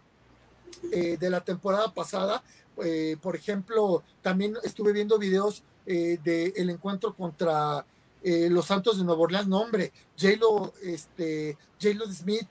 eh, 0.92 1.16
de 1.18 1.30
la 1.30 1.42
temporada 1.42 1.92
pasada, 1.92 2.42
eh, 2.82 3.16
por 3.20 3.36
ejemplo, 3.36 4.02
también 4.22 4.56
estuve 4.62 4.92
viendo 4.92 5.18
videos 5.18 5.62
eh, 5.86 6.18
del 6.22 6.70
encuentro 6.70 7.14
contra 7.14 7.84
los 8.22 8.66
Santos 8.66 8.98
de 8.98 9.04
Nueva 9.04 9.22
Orleans. 9.22 9.48
No, 9.48 9.62
hombre, 9.62 9.92
J-Lo 10.20 10.74
este, 10.82 11.56
Smith 12.12 12.46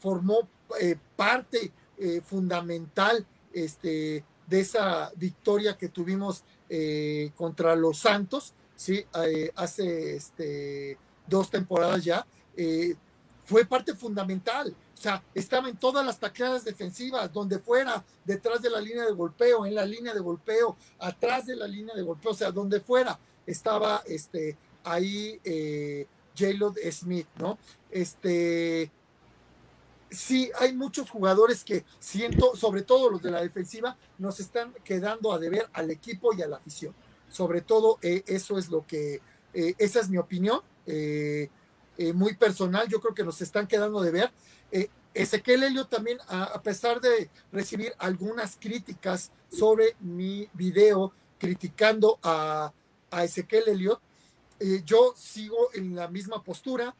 formó 0.00 0.48
parte 1.14 1.72
fundamental 2.24 3.24
este, 3.52 4.24
de 4.48 4.60
esa 4.60 5.12
victoria 5.14 5.78
que 5.78 5.90
tuvimos 5.90 6.42
contra 7.36 7.76
los 7.76 7.98
Santos 7.98 8.52
¿sí? 8.80 9.04
Eh, 9.26 9.52
hace 9.56 10.16
este, 10.16 10.96
dos 11.26 11.50
temporadas 11.50 12.02
ya, 12.02 12.26
eh, 12.56 12.94
fue 13.44 13.66
parte 13.66 13.94
fundamental. 13.94 14.74
O 14.96 15.02
sea, 15.02 15.22
estaba 15.34 15.68
en 15.68 15.76
todas 15.76 16.04
las 16.04 16.18
tacleadas 16.18 16.64
defensivas, 16.64 17.30
donde 17.30 17.58
fuera, 17.58 18.02
detrás 18.24 18.62
de 18.62 18.70
la 18.70 18.80
línea 18.80 19.04
de 19.04 19.12
golpeo, 19.12 19.66
en 19.66 19.74
la 19.74 19.84
línea 19.84 20.14
de 20.14 20.20
golpeo, 20.20 20.78
atrás 20.98 21.44
de 21.44 21.56
la 21.56 21.66
línea 21.66 21.94
de 21.94 22.02
golpeo, 22.02 22.30
o 22.30 22.34
sea, 22.34 22.50
donde 22.50 22.80
fuera, 22.80 23.18
estaba 23.46 24.02
este, 24.06 24.56
ahí 24.84 25.38
eh. 25.44 26.06
Smith, 26.90 27.26
¿no? 27.36 27.58
Este, 27.90 28.90
sí, 30.10 30.50
hay 30.58 30.74
muchos 30.74 31.10
jugadores 31.10 31.64
que 31.64 31.84
siento, 31.98 32.56
sobre 32.56 32.80
todo 32.80 33.10
los 33.10 33.20
de 33.20 33.30
la 33.30 33.42
defensiva, 33.42 33.94
nos 34.16 34.40
están 34.40 34.72
quedando 34.84 35.34
a 35.34 35.38
deber 35.38 35.68
al 35.74 35.90
equipo 35.90 36.32
y 36.32 36.40
a 36.40 36.48
la 36.48 36.56
afición. 36.56 36.94
Sobre 37.30 37.62
todo, 37.62 37.98
eh, 38.02 38.24
eso 38.26 38.58
es 38.58 38.68
lo 38.68 38.84
que, 38.86 39.22
eh, 39.54 39.74
esa 39.78 40.00
es 40.00 40.08
mi 40.08 40.18
opinión, 40.18 40.60
eh, 40.86 41.48
muy 42.14 42.34
personal, 42.34 42.88
yo 42.88 42.98
creo 43.00 43.14
que 43.14 43.24
nos 43.24 43.42
están 43.42 43.66
quedando 43.66 44.00
de 44.00 44.10
ver. 44.10 44.32
Ezequiel 45.12 45.64
Helio 45.64 45.86
también, 45.86 46.18
a, 46.28 46.62
pesar 46.62 47.00
de 47.00 47.28
recibir 47.52 47.92
algunas 47.98 48.56
críticas 48.56 49.32
sobre 49.50 49.96
mi 50.00 50.48
video 50.54 51.12
criticando 51.38 52.18
a, 52.22 52.72
a 53.10 53.24
Ezequiel 53.24 53.68
Elliot, 53.68 54.00
yo 54.86 55.12
sigo 55.14 55.68
en 55.74 55.94
la 55.94 56.08
misma 56.08 56.42
postura. 56.42 56.94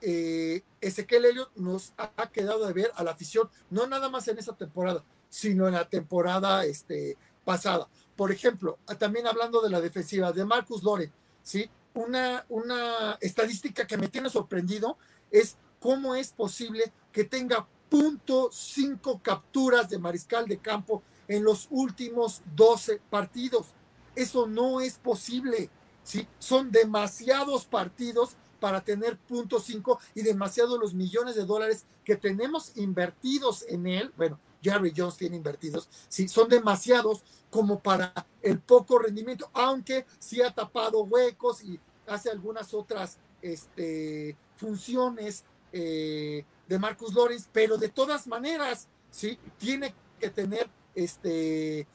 Ezequiel 0.00 1.26
Elliot 1.26 1.54
nos 1.54 1.92
ha, 1.96 2.28
quedado 2.30 2.66
de 2.66 2.72
ver 2.72 2.90
a 2.96 3.04
la 3.04 3.12
afición, 3.12 3.48
no 3.70 3.86
nada 3.86 4.08
más 4.08 4.26
en 4.26 4.38
esa 4.38 4.56
temporada, 4.56 5.04
sino 5.28 5.68
en 5.68 5.74
la 5.74 5.88
temporada 5.88 6.64
este, 6.64 7.16
pasada. 7.44 7.88
Por 8.16 8.32
ejemplo, 8.32 8.78
ah, 8.86 8.96
también 8.96 9.26
hablando 9.26 9.60
de 9.60 9.70
la 9.70 9.80
defensiva 9.80 10.32
de 10.32 10.44
Marcus 10.44 10.82
Loren, 10.82 11.12
¿sí? 11.42 11.68
Una, 11.94 12.44
una 12.48 13.18
estadística 13.20 13.86
que 13.86 13.96
me 13.96 14.08
tiene 14.08 14.30
sorprendido 14.30 14.96
es 15.30 15.56
cómo 15.80 16.14
es 16.14 16.32
posible 16.32 16.92
que 17.12 17.24
tenga 17.24 17.66
punto 17.88 18.50
cinco 18.52 19.20
capturas 19.22 19.88
de 19.88 19.98
mariscal 19.98 20.46
de 20.46 20.58
campo 20.58 21.02
en 21.28 21.44
los 21.44 21.66
últimos 21.70 22.42
12 22.54 23.00
partidos. 23.10 23.68
Eso 24.14 24.46
no 24.46 24.80
es 24.80 24.98
posible, 24.98 25.70
¿sí? 26.04 26.26
Son 26.38 26.70
demasiados 26.70 27.64
partidos 27.64 28.36
para 28.60 28.82
tener 28.82 29.16
punto 29.16 29.58
cinco 29.58 29.98
y 30.14 30.22
demasiados 30.22 30.78
los 30.78 30.94
millones 30.94 31.34
de 31.34 31.44
dólares 31.44 31.86
que 32.04 32.16
tenemos 32.16 32.76
invertidos 32.76 33.64
en 33.68 33.86
él. 33.86 34.12
Bueno, 34.16 34.38
Jerry 34.62 34.92
Jones 34.96 35.16
tiene 35.16 35.36
invertidos, 35.36 35.88
sí, 36.08 36.28
son 36.28 36.48
demasiados 36.48 37.22
como 37.50 37.80
para 37.80 38.12
el 38.42 38.60
poco 38.60 38.98
rendimiento, 38.98 39.50
aunque 39.52 40.06
sí 40.18 40.40
ha 40.42 40.52
tapado 40.52 41.02
huecos 41.04 41.62
y 41.62 41.78
hace 42.06 42.30
algunas 42.30 42.72
otras 42.74 43.18
este, 43.42 44.36
funciones 44.56 45.44
eh, 45.72 46.44
de 46.68 46.78
Marcus 46.78 47.14
Lawrence, 47.14 47.48
pero 47.52 47.76
de 47.76 47.88
todas 47.88 48.26
maneras, 48.26 48.88
sí, 49.10 49.38
tiene 49.58 49.94
que 50.18 50.30
tener 50.30 50.68
este, 50.94 51.86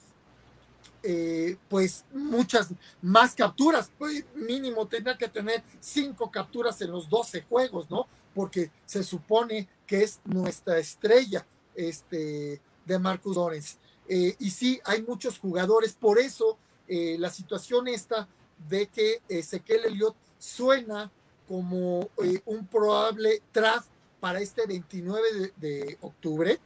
eh, 1.03 1.57
pues 1.69 2.05
muchas 2.13 2.69
más 3.01 3.35
capturas, 3.35 3.91
pues 3.97 4.25
mínimo 4.35 4.87
tendrá 4.87 5.17
que 5.17 5.27
tener 5.27 5.63
cinco 5.79 6.31
capturas 6.31 6.81
en 6.81 6.91
los 6.91 7.09
12 7.09 7.43
juegos, 7.43 7.89
¿no? 7.89 8.07
Porque 8.33 8.71
se 8.85 9.03
supone 9.03 9.69
que 9.85 10.03
es 10.03 10.19
nuestra 10.25 10.77
estrella 10.79 11.45
este, 11.75 12.61
de 12.85 12.99
Marcus 12.99 13.35
Lorenz. 13.35 13.77
Eh, 14.07 14.35
y 14.39 14.51
sí, 14.51 14.79
hay 14.85 15.01
muchos 15.03 15.39
jugadores, 15.39 15.93
por 15.93 16.19
eso 16.19 16.57
eh, 16.87 17.17
la 17.19 17.29
situación 17.29 17.87
esta 17.87 18.27
de 18.69 18.87
que 18.87 19.21
Ezequiel 19.27 19.85
Elliott 19.85 20.15
suena 20.37 21.11
como 21.47 22.09
un 22.45 22.67
probable 22.67 23.41
draft 23.53 23.89
para 24.19 24.39
este 24.39 24.65
29 24.65 25.53
de, 25.57 25.97
octubre, 26.01 26.59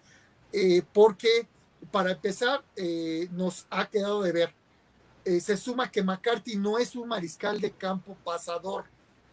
porque 0.93 1.47
para 1.91 2.11
empezar, 2.11 2.63
eh, 2.75 3.27
nos 3.31 3.65
ha 3.69 3.89
quedado 3.89 4.21
de 4.21 4.31
ver. 4.31 4.53
Eh, 5.25 5.39
se 5.39 5.57
suma 5.57 5.91
que 5.91 6.03
McCarthy 6.03 6.55
no 6.55 6.77
es 6.77 6.95
un 6.95 7.07
mariscal 7.07 7.59
de 7.59 7.71
campo 7.71 8.15
pasador, 8.23 8.85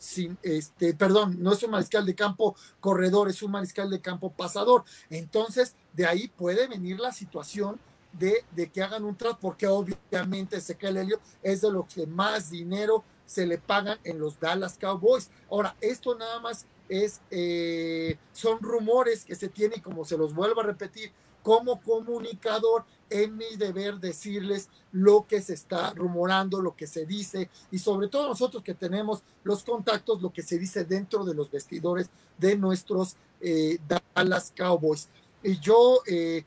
sin, 0.07 0.39
este, 0.43 0.95
perdón, 0.95 1.37
no 1.41 1.53
es 1.53 1.63
un 1.63 1.73
mariscal 1.73 2.07
de 2.07 2.15
campo 2.15 2.55
corredor, 2.81 3.29
es 3.29 3.43
un 3.43 3.51
mariscal 3.51 3.91
de 3.91 4.01
campo 4.01 4.31
pasador. 4.31 4.85
Entonces, 5.11 5.75
de 5.93 6.07
ahí 6.07 6.29
puede 6.29 6.69
venir 6.69 7.01
la 7.01 7.13
situación 7.13 7.81
de, 8.13 8.45
de 8.53 8.71
que 8.71 8.83
hagan 8.83 9.05
un 9.05 9.17
trato, 9.17 9.39
porque 9.41 9.67
obviamente 9.67 10.57
Ezequiel 10.57 10.97
Helio 10.97 11.21
es 11.43 11.61
de 11.61 11.73
los 11.73 11.93
que 11.93 12.07
más 12.07 12.51
dinero 12.51 13.05
se 13.27 13.47
le 13.47 13.59
pagan 13.59 13.99
en 14.05 14.21
los 14.21 14.39
Dallas 14.39 14.79
Cowboys. 14.79 15.29
Ahora, 15.51 15.77
esto 15.81 16.17
nada 16.17 16.39
más 16.39 16.67
es, 16.89 17.21
eh, 17.31 18.17
son 18.33 18.61
rumores 18.61 19.25
que 19.25 19.35
se 19.35 19.49
tienen, 19.49 19.81
como 19.81 20.05
se 20.05 20.17
los 20.17 20.35
vuelvo 20.35 20.61
a 20.61 20.65
repetir, 20.65 21.13
como 21.43 21.81
comunicador 21.81 22.85
es 23.09 23.31
mi 23.31 23.57
deber 23.57 23.99
decirles 23.99 24.69
lo 24.93 25.27
que 25.27 25.41
se 25.41 25.55
está 25.55 25.93
rumorando, 25.95 26.61
lo 26.61 26.75
que 26.75 26.87
se 26.87 27.07
dice 27.07 27.51
y 27.71 27.79
sobre 27.79 28.09
todo 28.09 28.29
nosotros 28.29 28.63
que 28.63 28.75
tenemos 28.75 29.23
los 29.45 29.63
contactos, 29.63 30.23
lo 30.23 30.33
que 30.33 30.43
se 30.43 30.59
dice 30.59 30.85
dentro 30.85 31.25
de 31.25 31.35
los 31.35 31.51
vestidores 31.51 32.11
de 32.39 32.57
nuestros 32.57 33.17
eh, 33.41 33.79
Dallas 34.15 34.53
Cowboys. 34.57 35.09
Y 35.43 35.59
yo 35.59 36.03
eh, 36.07 36.45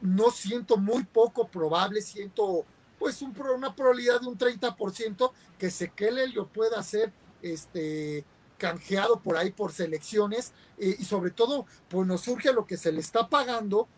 no 0.00 0.30
siento 0.30 0.76
muy 0.76 1.04
poco 1.04 1.48
probable, 1.48 2.02
siento 2.02 2.64
pues 2.98 3.20
una 3.22 3.74
probabilidad 3.74 4.20
de 4.20 4.28
un 4.28 4.38
30% 4.38 5.32
que 5.58 5.70
Sekele 5.70 6.28
lo 6.28 6.46
pueda 6.46 6.78
hacer 6.78 7.12
este 7.40 8.24
canjeado 8.58 9.18
por 9.20 9.36
ahí 9.36 9.50
por 9.50 9.72
selecciones 9.72 10.52
eh, 10.78 10.94
y 10.96 11.04
sobre 11.04 11.32
todo 11.32 11.66
pues 11.88 12.06
nos 12.06 12.20
surge 12.20 12.52
lo 12.52 12.64
que 12.64 12.76
se 12.76 12.92
le 12.92 13.00
está 13.00 13.28
pagando 13.28 13.88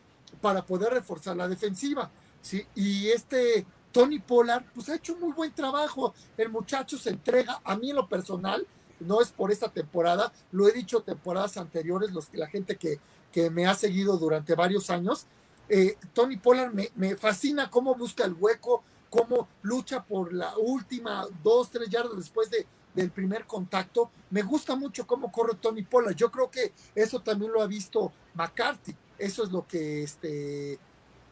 para 0.41 0.65
poder 0.65 0.93
reforzar 0.93 1.37
la 1.37 1.49
defensiva. 1.49 2.11
¿sí? 2.41 2.67
Y 2.75 3.09
este 3.09 3.67
Tony 3.93 4.19
Pollard, 4.19 4.65
pues 4.75 4.89
ha 4.89 4.97
hecho 4.97 5.15
un 5.15 5.21
muy 5.21 5.33
buen 5.33 5.53
trabajo. 5.53 6.15
El 6.37 6.51
muchacho 6.51 6.99
se 6.99 7.11
entrega, 7.11 7.61
a 7.65 7.77
mí 7.77 7.91
en 7.91 7.97
lo 7.97 8.09
personal, 8.09 8.67
no 9.01 9.21
es 9.21 9.31
por 9.31 9.53
esta 9.53 9.69
temporada, 9.69 10.33
lo 10.53 10.69
he 10.69 10.73
dicho 10.73 11.03
temporadas 11.03 11.57
anteriores, 11.57 12.13
los, 12.13 12.33
la 12.35 12.49
gente 12.49 12.77
que, 12.77 12.99
que 13.33 13.51
me 13.51 13.67
ha 13.67 13.75
seguido 13.75 14.17
durante 14.17 14.55
varios 14.55 14.91
años. 14.91 15.27
Eh, 15.69 15.97
Tony 16.13 16.37
Pollard 16.37 16.73
me, 16.73 16.91
me, 16.97 17.17
fascina 17.17 17.71
cómo 17.71 17.95
busca 17.95 18.25
el 18.25 18.35
hueco, 18.35 18.83
cómo 19.11 19.49
lucha 19.63 20.03
por 20.03 20.33
la 20.33 20.57
última 20.59 21.27
dos, 21.43 21.71
tres 21.71 21.89
yardas 21.89 22.17
después 22.17 22.51
de, 22.51 22.67
del 22.95 23.11
primer 23.11 23.47
contacto. 23.47 24.11
Me 24.31 24.43
gusta 24.43 24.75
mucho 24.75 25.07
cómo 25.07 25.31
corre 25.31 25.55
Tony 25.61 25.83
Pollard. 25.83 26.17
Yo 26.17 26.31
creo 26.31 26.51
que 26.51 26.73
eso 26.95 27.21
también 27.21 27.53
lo 27.53 27.63
ha 27.63 27.67
visto 27.67 28.13
McCarthy. 28.35 28.95
Eso 29.19 29.45
es 29.45 29.53
lo 29.53 29.67
que 29.67 30.03
este 30.03 30.79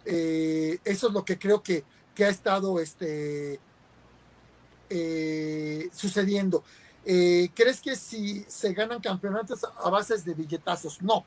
eh, 0.04 0.78
eso 0.84 1.08
es 1.08 1.12
lo 1.12 1.24
que 1.24 1.38
creo 1.38 1.62
que, 1.62 1.84
que 2.14 2.24
ha 2.24 2.28
estado 2.28 2.80
este 2.80 3.60
eh, 4.90 5.88
sucediendo. 5.92 6.64
Eh, 7.04 7.50
¿Crees 7.54 7.80
que 7.80 7.96
si 7.96 8.44
se 8.48 8.72
ganan 8.72 9.00
campeonatos 9.00 9.64
a 9.64 9.90
bases 9.90 10.24
de 10.24 10.34
billetazos? 10.34 11.00
No. 11.02 11.24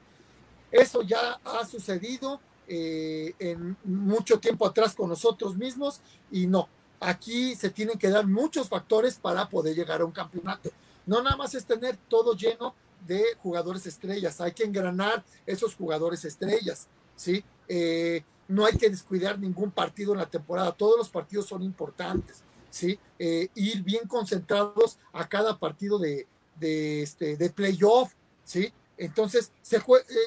Eso 0.72 1.02
ya 1.02 1.40
ha 1.44 1.66
sucedido 1.66 2.40
en 2.68 3.78
mucho 3.84 4.40
tiempo 4.40 4.66
atrás 4.66 4.96
con 4.96 5.10
nosotros 5.10 5.56
mismos 5.56 6.02
y 6.32 6.48
no. 6.48 6.68
Aquí 7.00 7.56
se 7.56 7.70
tienen 7.70 8.00
que 8.00 8.10
dar 8.10 8.26
muchos 8.26 8.68
factores 8.68 9.16
para 9.16 9.48
poder 9.48 9.76
llegar 9.76 10.02
a 10.02 10.06
un 10.06 10.12
campeonato. 10.12 10.72
No 11.06 11.22
nada 11.22 11.38
más 11.38 11.54
es 11.54 11.66
tener 11.66 11.96
todo 12.10 12.34
lleno 12.34 12.74
de 13.06 13.36
jugadores 13.42 13.86
estrellas, 13.86 14.42
hay 14.42 14.54
que 14.54 14.64
engranar 14.64 15.24
esos 15.46 15.76
jugadores 15.76 16.26
estrellas, 16.26 16.88
¿sí? 17.16 17.44
Eh, 17.68 18.24
no 18.48 18.66
hay 18.66 18.78
que 18.78 18.90
descuidar 18.90 19.40
ningún 19.40 19.72
partido 19.72 20.14
en 20.14 20.20
la 20.20 20.30
temporada, 20.30 20.72
todos 20.72 20.98
los 20.98 21.10
partidos 21.10 21.48
son 21.48 21.64
importantes, 21.64 22.44
¿sí? 22.70 23.00
Eh, 23.20 23.50
ir 23.56 23.84
bien 23.84 24.08
concentrados 24.08 25.00
a 25.14 25.28
cada 25.28 25.58
partido 25.58 25.98
de, 25.98 26.28
de, 26.60 27.02
este, 27.02 27.38
de 27.38 27.50
playoff, 27.50 28.14
¿sí? 28.44 28.72
Entonces, 28.98 29.52
se, 29.62 29.78
eh, 29.78 29.82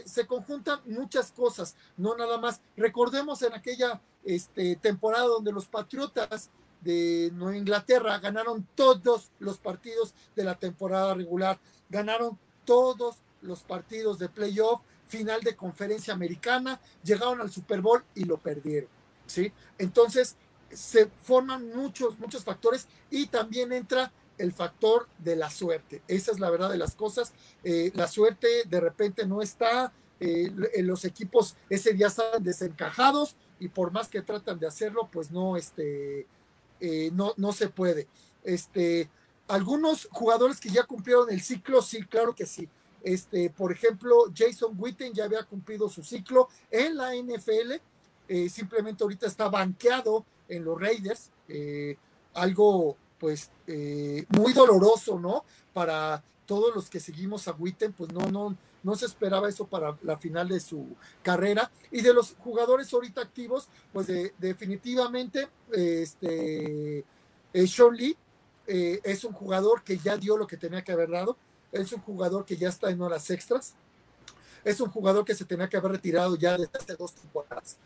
se 0.05 0.27
conjuntan 0.27 0.81
muchas 0.87 1.33
cosas, 1.33 1.77
no 1.97 2.17
nada 2.17 2.39
más. 2.39 2.61
Recordemos 2.77 3.43
en 3.43 3.55
aquella 3.55 4.01
este, 4.25 4.77
temporada 4.77 5.27
donde 5.27 5.53
los 5.53 5.67
Patriotas 5.67 6.51
de 6.81 7.31
Nueva 7.35 7.57
Inglaterra 7.57 8.19
ganaron 8.19 8.67
todos 8.75 9.31
los 9.39 9.59
partidos 9.59 10.15
de 10.37 10.45
la 10.45 10.59
temporada 10.59 11.15
regular, 11.15 11.59
ganaron 11.89 12.39
todos 12.69 13.17
los 13.41 13.61
partidos 13.61 14.19
de 14.19 14.29
playoff, 14.29 14.83
final 15.07 15.41
de 15.41 15.57
conferencia 15.57 16.13
americana, 16.13 16.79
llegaron 17.03 17.41
al 17.41 17.51
Super 17.51 17.81
Bowl 17.81 18.05
y 18.15 18.25
lo 18.25 18.37
perdieron, 18.37 18.91
¿sí? 19.27 19.51
Entonces, 19.79 20.37
se 20.71 21.07
forman 21.07 21.75
muchos, 21.75 22.19
muchos 22.19 22.45
factores 22.45 22.87
y 23.11 23.29
también 23.29 23.73
entra 23.73 24.13
el 24.37 24.53
factor 24.53 25.09
de 25.17 25.35
la 25.35 25.49
suerte. 25.49 26.03
Esa 26.09 26.31
es 26.31 26.41
la 26.41 26.51
verdad 26.51 26.69
de 26.69 26.77
las 26.77 26.95
cosas. 26.95 27.33
Eh, 27.65 27.91
la 27.95 28.07
suerte 28.07 28.47
de 28.67 28.81
repente 28.81 29.27
no 29.27 29.41
está, 29.41 29.91
eh, 30.21 30.53
los 30.83 31.07
equipos 31.07 31.57
ese 31.71 31.95
día 31.95 32.09
están 32.09 32.43
desencajados 32.43 33.35
y 33.59 33.69
por 33.69 33.93
más 33.93 34.09
que 34.09 34.21
tratan 34.21 34.59
de 34.59 34.67
hacerlo, 34.67 35.09
pues 35.11 35.31
no, 35.31 35.57
este, 35.57 36.27
eh, 36.81 37.11
no, 37.15 37.33
no 37.39 37.53
se 37.53 37.71
puede. 37.71 38.09
Este, 38.45 39.09
algunos 39.49 40.09
jugadores 40.11 40.61
que 40.61 40.69
ya 40.69 40.85
cumplieron 40.85 41.31
el 41.31 41.41
ciclo, 41.41 41.83
sí, 41.83 42.05
claro 42.05 42.35
que 42.35 42.47
sí. 42.47 42.69
Este, 43.03 43.51
por 43.51 43.73
ejemplo, 43.73 44.25
Jason 44.37 44.75
Witten 44.77 45.15
ya 45.15 45.25
había 45.25 45.43
cumplido 45.45 45.89
su 45.89 46.05
ciclo 46.05 46.49
en 46.71 46.97
la 46.97 47.15
NFL, 47.15 47.81
eh, 48.29 48.49
simplemente 48.51 49.03
ahorita 49.03 49.27
está 49.27 49.49
banqueado 49.49 50.25
en 50.49 50.65
los 50.65 50.79
Raiders, 50.79 51.31
eh, 51.49 51.97
algo 52.35 52.97
pues 53.19 53.51
eh, 53.67 54.27
muy 54.29 54.53
doloroso, 54.53 55.19
¿no? 55.19 55.45
Para 55.73 56.23
todos 56.47 56.75
los 56.75 56.91
que 56.91 57.01
seguimos 57.01 57.49
a 57.49 57.53
Witten, 57.53 57.93
pues 57.93 58.13
no, 58.13 58.31
no, 58.31 58.57
no 58.83 58.97
se 58.97 59.07
esperaba 59.07 59.49
eso 59.49 59.67
para 59.67 59.97
la 60.03 60.19
final 60.19 60.49
de 60.49 60.61
su 60.61 60.87
carrera. 61.23 61.71
Y 61.91 62.03
de 62.03 62.15
los 62.15 62.37
jugadores 62.39 62.93
ahorita 62.93 63.23
activos, 63.23 63.69
pues 63.93 64.07
definitivamente, 64.39 65.49
este, 65.73 67.05
Sean 67.67 67.97
Lee 67.97 68.17
eh, 68.69 69.01
es 69.03 69.25
un 69.25 69.33
jugador 69.33 69.83
que 69.83 69.99
ya 69.99 70.17
dio 70.17 70.37
lo 70.37 70.47
que 70.47 70.57
tenía 70.57 70.85
que 70.85 70.93
haber 70.93 71.11
dado, 71.11 71.37
es 71.73 71.93
un 71.93 72.01
jugador 72.01 72.45
que 72.45 72.57
ya 72.57 72.69
está 72.69 72.91
en 72.91 73.01
horas 73.03 73.29
extras, 73.31 73.75
es 74.65 74.81
un 74.81 74.91
jugador 74.91 75.25
que 75.25 75.35
se 75.35 75.45
tenía 75.45 75.69
que 75.69 75.77
haber 75.77 75.93
retirado 75.93 76.37
ya 76.37 76.57
desde 76.57 76.79
hace 76.79 76.95
dos 76.95 77.15
temporadas. 77.15 77.79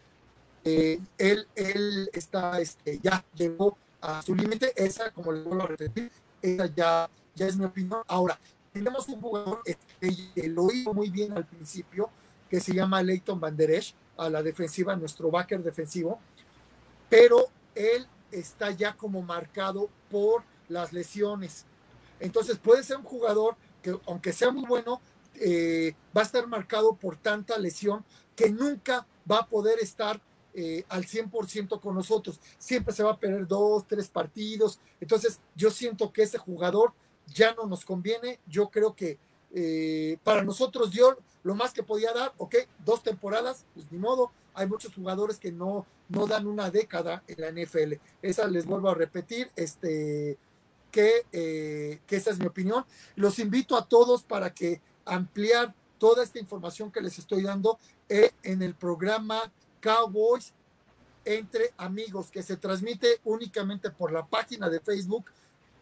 Eh, 0.65 1.01
él, 1.19 1.47
él 1.55 2.11
está, 2.13 2.61
este, 2.61 2.99
ya 3.03 3.25
llegó 3.35 3.79
a 4.01 4.21
su 4.23 4.35
límite, 4.35 4.73
esa, 4.77 5.11
como 5.13 5.33
le 5.33 5.43
vuelvo 5.43 5.63
a 5.63 5.69
repetir, 5.69 6.11
esa 6.43 6.67
ya, 6.67 7.09
ya 7.35 7.47
es 7.47 7.57
mi 7.57 7.65
opinión. 7.65 8.03
Ahora, 8.09 8.39
tenemos 8.73 9.09
un 9.09 9.21
jugador 9.21 9.63
que 9.65 10.49
lo 10.49 10.71
hizo 10.73 10.93
muy 10.93 11.11
bien 11.11 11.33
al 11.33 11.47
principio, 11.47 12.11
que 12.51 12.61
se 12.61 12.75
llama 12.75 13.03
Leighton 13.03 13.41
Van 13.41 13.57
Der 13.57 13.71
Esch, 13.71 13.95
a 14.17 14.29
la 14.29 14.43
defensiva, 14.43 14.95
nuestro 14.97 15.31
backer 15.31 15.63
defensivo, 15.63 16.21
pero 17.09 17.47
él 17.75 18.07
está 18.31 18.71
ya 18.71 18.95
como 18.95 19.23
marcado 19.23 19.89
por 20.11 20.43
las 20.73 20.93
lesiones. 20.93 21.67
Entonces 22.21 22.59
puede 22.59 22.83
ser 22.83 22.99
un 22.99 23.05
jugador 23.05 23.57
que, 23.83 23.99
aunque 24.07 24.33
sea 24.33 24.51
muy 24.51 24.65
bueno, 24.65 25.01
eh, 25.35 25.95
va 26.17 26.21
a 26.23 26.25
estar 26.25 26.47
marcado 26.47 26.95
por 26.95 27.17
tanta 27.17 27.59
lesión 27.59 28.05
que 28.37 28.51
nunca 28.51 29.07
va 29.31 29.39
a 29.39 29.47
poder 29.47 29.79
estar 29.81 30.21
eh, 30.55 30.85
al 30.89 31.05
100% 31.07 31.81
con 31.81 31.95
nosotros. 31.95 32.41
Siempre 32.59 32.95
se 32.95 33.03
va 33.03 33.13
a 33.13 33.19
perder 33.19 33.47
dos, 33.47 33.87
tres 33.87 34.09
partidos. 34.09 34.79
Entonces 35.01 35.41
yo 35.55 35.71
siento 35.71 36.13
que 36.13 36.23
ese 36.23 36.39
jugador 36.39 36.93
ya 37.27 37.55
no 37.55 37.67
nos 37.67 37.85
conviene. 37.85 38.39
Yo 38.47 38.69
creo 38.69 38.95
que 38.95 39.19
eh, 39.55 40.19
para 40.23 40.43
nosotros 40.43 40.91
dio 40.91 41.19
lo 41.43 41.55
más 41.55 41.73
que 41.73 41.83
podía 41.83 42.13
dar, 42.13 42.33
ok, 42.37 42.55
dos 42.85 43.03
temporadas, 43.03 43.65
pues 43.75 43.91
ni 43.91 43.99
modo. 43.99 44.31
Hay 44.55 44.67
muchos 44.67 44.95
jugadores 44.95 45.39
que 45.39 45.51
no, 45.51 45.87
no 46.09 46.27
dan 46.27 46.47
una 46.47 46.71
década 46.71 47.23
en 47.27 47.41
la 47.41 47.51
NFL. 47.51 47.95
Esa 48.21 48.47
les 48.47 48.67
vuelvo 48.67 48.91
a 48.91 48.95
repetir, 48.95 49.51
este, 49.57 50.37
eh, 50.95 52.01
que, 52.07 52.17
esa 52.17 52.31
es 52.31 52.39
mi 52.39 52.47
opinión. 52.47 52.85
Los 53.17 53.39
invito 53.39 53.77
a 53.77 53.87
todos 53.87 54.23
para 54.23 54.53
que 54.53 54.81
ampliar 55.05 55.75
toda 55.99 56.23
esta 56.23 56.39
información 56.39 56.91
que 56.91 57.01
les 57.01 57.19
estoy 57.19 57.43
dando 57.43 57.79
eh, 58.09 58.33
en 58.43 58.63
el 58.63 58.75
programa 58.75 59.53
Cowboys 59.81 60.53
entre 61.25 61.73
amigos 61.77 62.31
que 62.31 62.43
se 62.43 62.57
transmite 62.57 63.21
únicamente 63.25 63.91
por 63.91 64.13
la 64.13 64.27
página 64.27 64.69
de 64.69 64.81
Facebook 64.81 65.27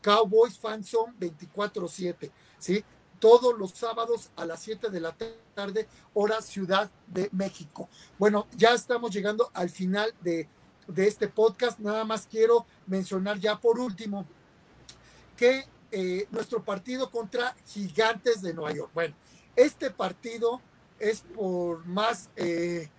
Cowboys 0.03 0.59
Fanzone 0.59 1.15
24/7, 1.19 2.31
¿sí? 2.59 2.85
Todos 3.19 3.59
los 3.59 3.73
sábados 3.73 4.31
a 4.37 4.47
las 4.47 4.63
7 4.63 4.89
de 4.89 5.01
la 5.01 5.15
tarde, 5.55 5.89
hora 6.15 6.41
Ciudad 6.41 6.91
de 7.07 7.29
México. 7.33 7.89
Bueno, 8.19 8.47
ya 8.57 8.71
estamos 8.71 9.11
llegando 9.11 9.51
al 9.53 9.69
final 9.69 10.15
de, 10.23 10.49
de 10.89 11.07
este 11.07 11.29
podcast. 11.29 11.79
Nada 11.81 12.05
más 12.05 12.27
quiero 12.27 12.65
mencionar 12.87 13.39
ya 13.39 13.61
por 13.61 13.79
último 13.79 14.27
que 15.41 15.65
eh, 15.91 16.29
nuestro 16.31 16.63
partido 16.63 17.11
contra 17.11 17.57
Gigantes 17.67 18.43
de 18.43 18.53
Nueva 18.53 18.73
York. 18.73 18.91
Bueno, 18.93 19.15
este 19.57 19.91
partido 19.91 20.61
es 20.99 21.23
por 21.35 21.87
más 21.87 22.29
eh, 22.37 22.91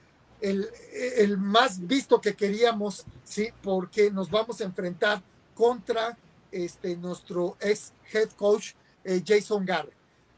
el, 0.42 1.38
más 1.38 1.86
visto 1.86 2.20
que 2.20 2.36
queríamos, 2.36 3.06
sí, 3.24 3.50
porque 3.62 4.10
nos 4.10 4.32
vamos 4.32 4.60
a 4.60 4.64
enfrentar 4.64 5.22
contra 5.54 6.18
este 6.52 6.98
nuestro 6.98 7.58
ex 7.60 7.94
head 8.12 8.32
coach 8.32 8.72
eh, 9.04 9.22
Jason 9.24 9.64
Garrett, 9.64 9.94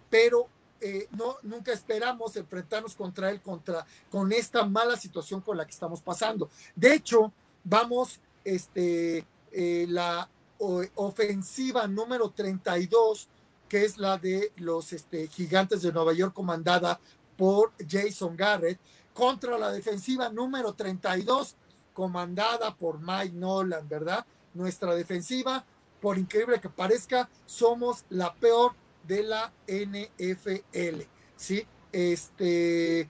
pero 0.10 0.50
no 1.12 1.38
nunca 1.44 1.72
esperamos 1.72 2.36
enfrentarnos 2.36 2.94
contra 2.94 3.30
él 3.30 3.40
contra 3.40 3.86
con 4.12 4.34
esta 4.34 4.66
mala 4.66 4.98
situación 4.98 5.40
con 5.40 5.56
la 5.56 5.64
que 5.64 5.72
estamos 5.72 6.02
pasando. 6.02 6.50
De 6.76 6.94
hecho, 6.94 7.32
vamos 7.64 8.20
este 8.44 9.26
la 9.54 10.28
ofensiva 10.60 11.88
número 11.88 12.30
32, 12.30 13.28
que 13.68 13.86
es 13.86 13.98
la 13.98 14.18
de 14.18 14.52
los 14.58 14.94
este, 14.94 15.28
gigantes 15.28 15.82
de 15.82 15.92
Nueva 15.92 16.14
York, 16.14 16.34
comandada 16.34 17.00
por 17.38 17.72
Jason 17.90 18.36
Garrett, 18.36 18.80
contra 19.14 19.58
la 19.58 19.72
defensiva 19.72 20.30
número 20.30 20.74
32, 20.74 21.56
comandada 21.94 22.76
por 22.76 23.00
Mike 23.00 23.36
Nolan, 23.36 23.88
¿verdad? 23.88 24.26
Nuestra 24.54 24.96
defensiva, 24.96 25.66
por 26.02 26.18
increíble 26.18 26.60
que 26.60 26.70
parezca, 26.70 27.30
somos 27.46 28.06
la 28.10 28.34
peor 28.34 28.74
de 29.08 29.24
la 29.24 29.52
NFL, 29.68 31.04
¿sí? 31.36 31.66
Este, 31.92 33.02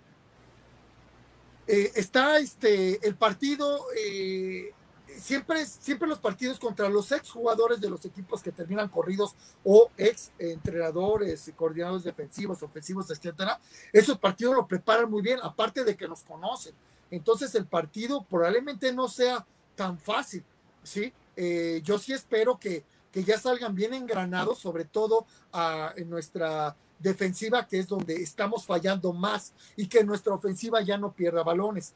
eh, 1.67 1.91
está 1.95 2.37
este, 2.39 3.05
el 3.07 3.15
partido, 3.15 3.85
eh, 3.97 4.73
siempre, 5.19 5.65
siempre 5.65 6.07
los 6.07 6.19
partidos 6.19 6.59
contra 6.59 6.89
los 6.89 7.11
ex 7.11 7.29
jugadores 7.31 7.79
de 7.81 7.89
los 7.89 8.03
equipos 8.05 8.41
que 8.41 8.51
terminan 8.51 8.89
corridos 8.89 9.35
o 9.63 9.89
ex 9.97 10.31
entrenadores, 10.39 11.51
coordinadores 11.55 12.03
defensivos, 12.03 12.61
ofensivos, 12.63 13.09
etcétera, 13.09 13.59
esos 13.91 14.17
partidos 14.17 14.55
lo 14.55 14.67
preparan 14.67 15.09
muy 15.09 15.21
bien, 15.21 15.39
aparte 15.41 15.83
de 15.83 15.95
que 15.95 16.07
nos 16.07 16.21
conocen. 16.23 16.73
Entonces 17.11 17.53
el 17.55 17.65
partido 17.65 18.23
probablemente 18.23 18.91
no 18.91 19.07
sea 19.07 19.45
tan 19.75 19.97
fácil, 19.99 20.43
¿sí? 20.83 21.13
Eh, 21.35 21.81
yo 21.83 21.97
sí 21.99 22.13
espero 22.13 22.59
que, 22.59 22.83
que 23.11 23.23
ya 23.23 23.39
salgan 23.39 23.75
bien 23.75 23.93
engranados, 23.93 24.59
sobre 24.59 24.85
todo 24.85 25.25
a, 25.51 25.93
en 25.95 26.09
nuestra 26.09 26.75
defensiva, 26.99 27.67
que 27.67 27.79
es 27.79 27.87
donde 27.87 28.15
estamos 28.15 28.65
fallando 28.65 29.13
más, 29.13 29.53
y 29.75 29.87
que 29.87 30.03
nuestra 30.03 30.33
ofensiva 30.33 30.81
ya 30.81 30.97
no 30.97 31.11
pierda 31.11 31.43
balones. 31.43 31.93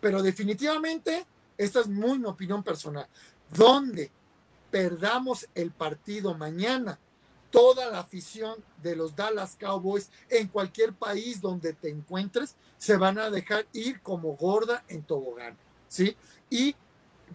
Pero 0.00 0.22
definitivamente 0.22 1.26
esta 1.60 1.80
es 1.80 1.88
muy 1.88 2.18
mi 2.18 2.24
opinión 2.24 2.62
personal. 2.62 3.06
Donde 3.50 4.10
perdamos 4.70 5.46
el 5.54 5.72
partido 5.72 6.34
mañana, 6.34 6.98
toda 7.50 7.90
la 7.90 8.00
afición 8.00 8.64
de 8.82 8.96
los 8.96 9.14
Dallas 9.14 9.56
Cowboys 9.60 10.10
en 10.30 10.48
cualquier 10.48 10.94
país 10.94 11.42
donde 11.42 11.74
te 11.74 11.90
encuentres 11.90 12.56
se 12.78 12.96
van 12.96 13.18
a 13.18 13.28
dejar 13.28 13.66
ir 13.74 14.00
como 14.00 14.36
gorda 14.36 14.84
en 14.88 15.02
tobogán, 15.02 15.58
¿sí? 15.86 16.16
Y 16.48 16.76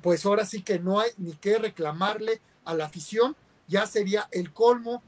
pues 0.01 0.25
ahora 0.25 0.43
sí 0.43 0.63
que 0.63 0.79
no 0.79 0.99
hay 0.99 1.11
ni 1.17 1.33
que 1.33 1.59
reclamarle 1.59 2.41
a 2.63 2.73
la 2.73 2.85
afición, 2.85 3.35
ya 3.67 3.85
sería 3.85 4.27
el 4.31 4.51
colmo 4.51 5.03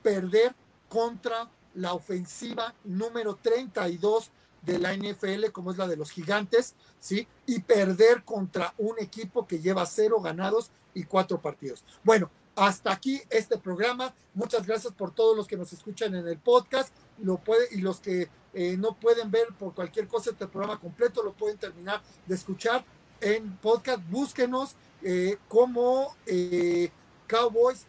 perder 0.00 0.54
contra 0.88 1.50
la 1.74 1.94
ofensiva 1.94 2.72
número 2.84 3.34
32 3.34 4.30
de 4.62 4.78
la 4.78 4.94
NFL, 4.94 5.50
como 5.52 5.70
es 5.70 5.78
la 5.78 5.88
de 5.88 5.96
los 5.96 6.10
gigantes, 6.10 6.74
¿sí? 6.98 7.26
Y 7.46 7.60
perder 7.60 8.24
contra 8.24 8.74
un 8.78 8.98
equipo 8.98 9.46
que 9.46 9.60
lleva 9.60 9.86
cero 9.86 10.20
ganados 10.20 10.70
y 10.94 11.04
cuatro 11.04 11.40
partidos. 11.40 11.84
Bueno, 12.04 12.30
hasta 12.56 12.92
aquí 12.92 13.22
este 13.30 13.58
programa. 13.58 14.14
Muchas 14.34 14.66
gracias 14.66 14.92
por 14.92 15.14
todos 15.14 15.36
los 15.36 15.46
que 15.46 15.56
nos 15.56 15.72
escuchan 15.72 16.14
en 16.14 16.26
el 16.26 16.38
podcast. 16.38 16.92
Lo 17.18 17.38
puede, 17.38 17.66
y 17.72 17.80
los 17.80 18.00
que 18.00 18.28
eh, 18.52 18.76
no 18.76 18.94
pueden 18.94 19.30
ver 19.30 19.48
por 19.58 19.74
cualquier 19.74 20.08
cosa 20.08 20.30
este 20.30 20.46
programa 20.46 20.78
completo, 20.80 21.22
lo 21.22 21.32
pueden 21.32 21.58
terminar 21.58 22.02
de 22.26 22.34
escuchar 22.34 22.84
en 23.20 23.56
podcast. 23.58 24.02
Búsquenos 24.10 24.74
eh, 25.02 25.38
como 25.48 26.14
eh, 26.26 26.90
Cowboys 27.26 27.86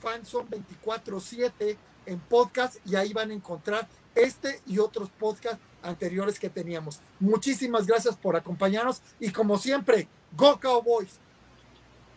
Fanson 0.00 0.48
24-7 0.48 1.76
en 2.06 2.20
podcast 2.20 2.76
y 2.86 2.96
ahí 2.96 3.12
van 3.12 3.30
a 3.30 3.34
encontrar 3.34 3.88
este 4.14 4.60
y 4.66 4.78
otros 4.78 5.10
podcasts 5.10 5.60
anteriores 5.82 6.38
que 6.38 6.50
teníamos. 6.50 7.00
Muchísimas 7.18 7.86
gracias 7.86 8.16
por 8.16 8.36
acompañarnos 8.36 9.02
y 9.18 9.30
como 9.30 9.58
siempre, 9.58 10.08
Go 10.36 10.58
Cowboys. 10.60 11.18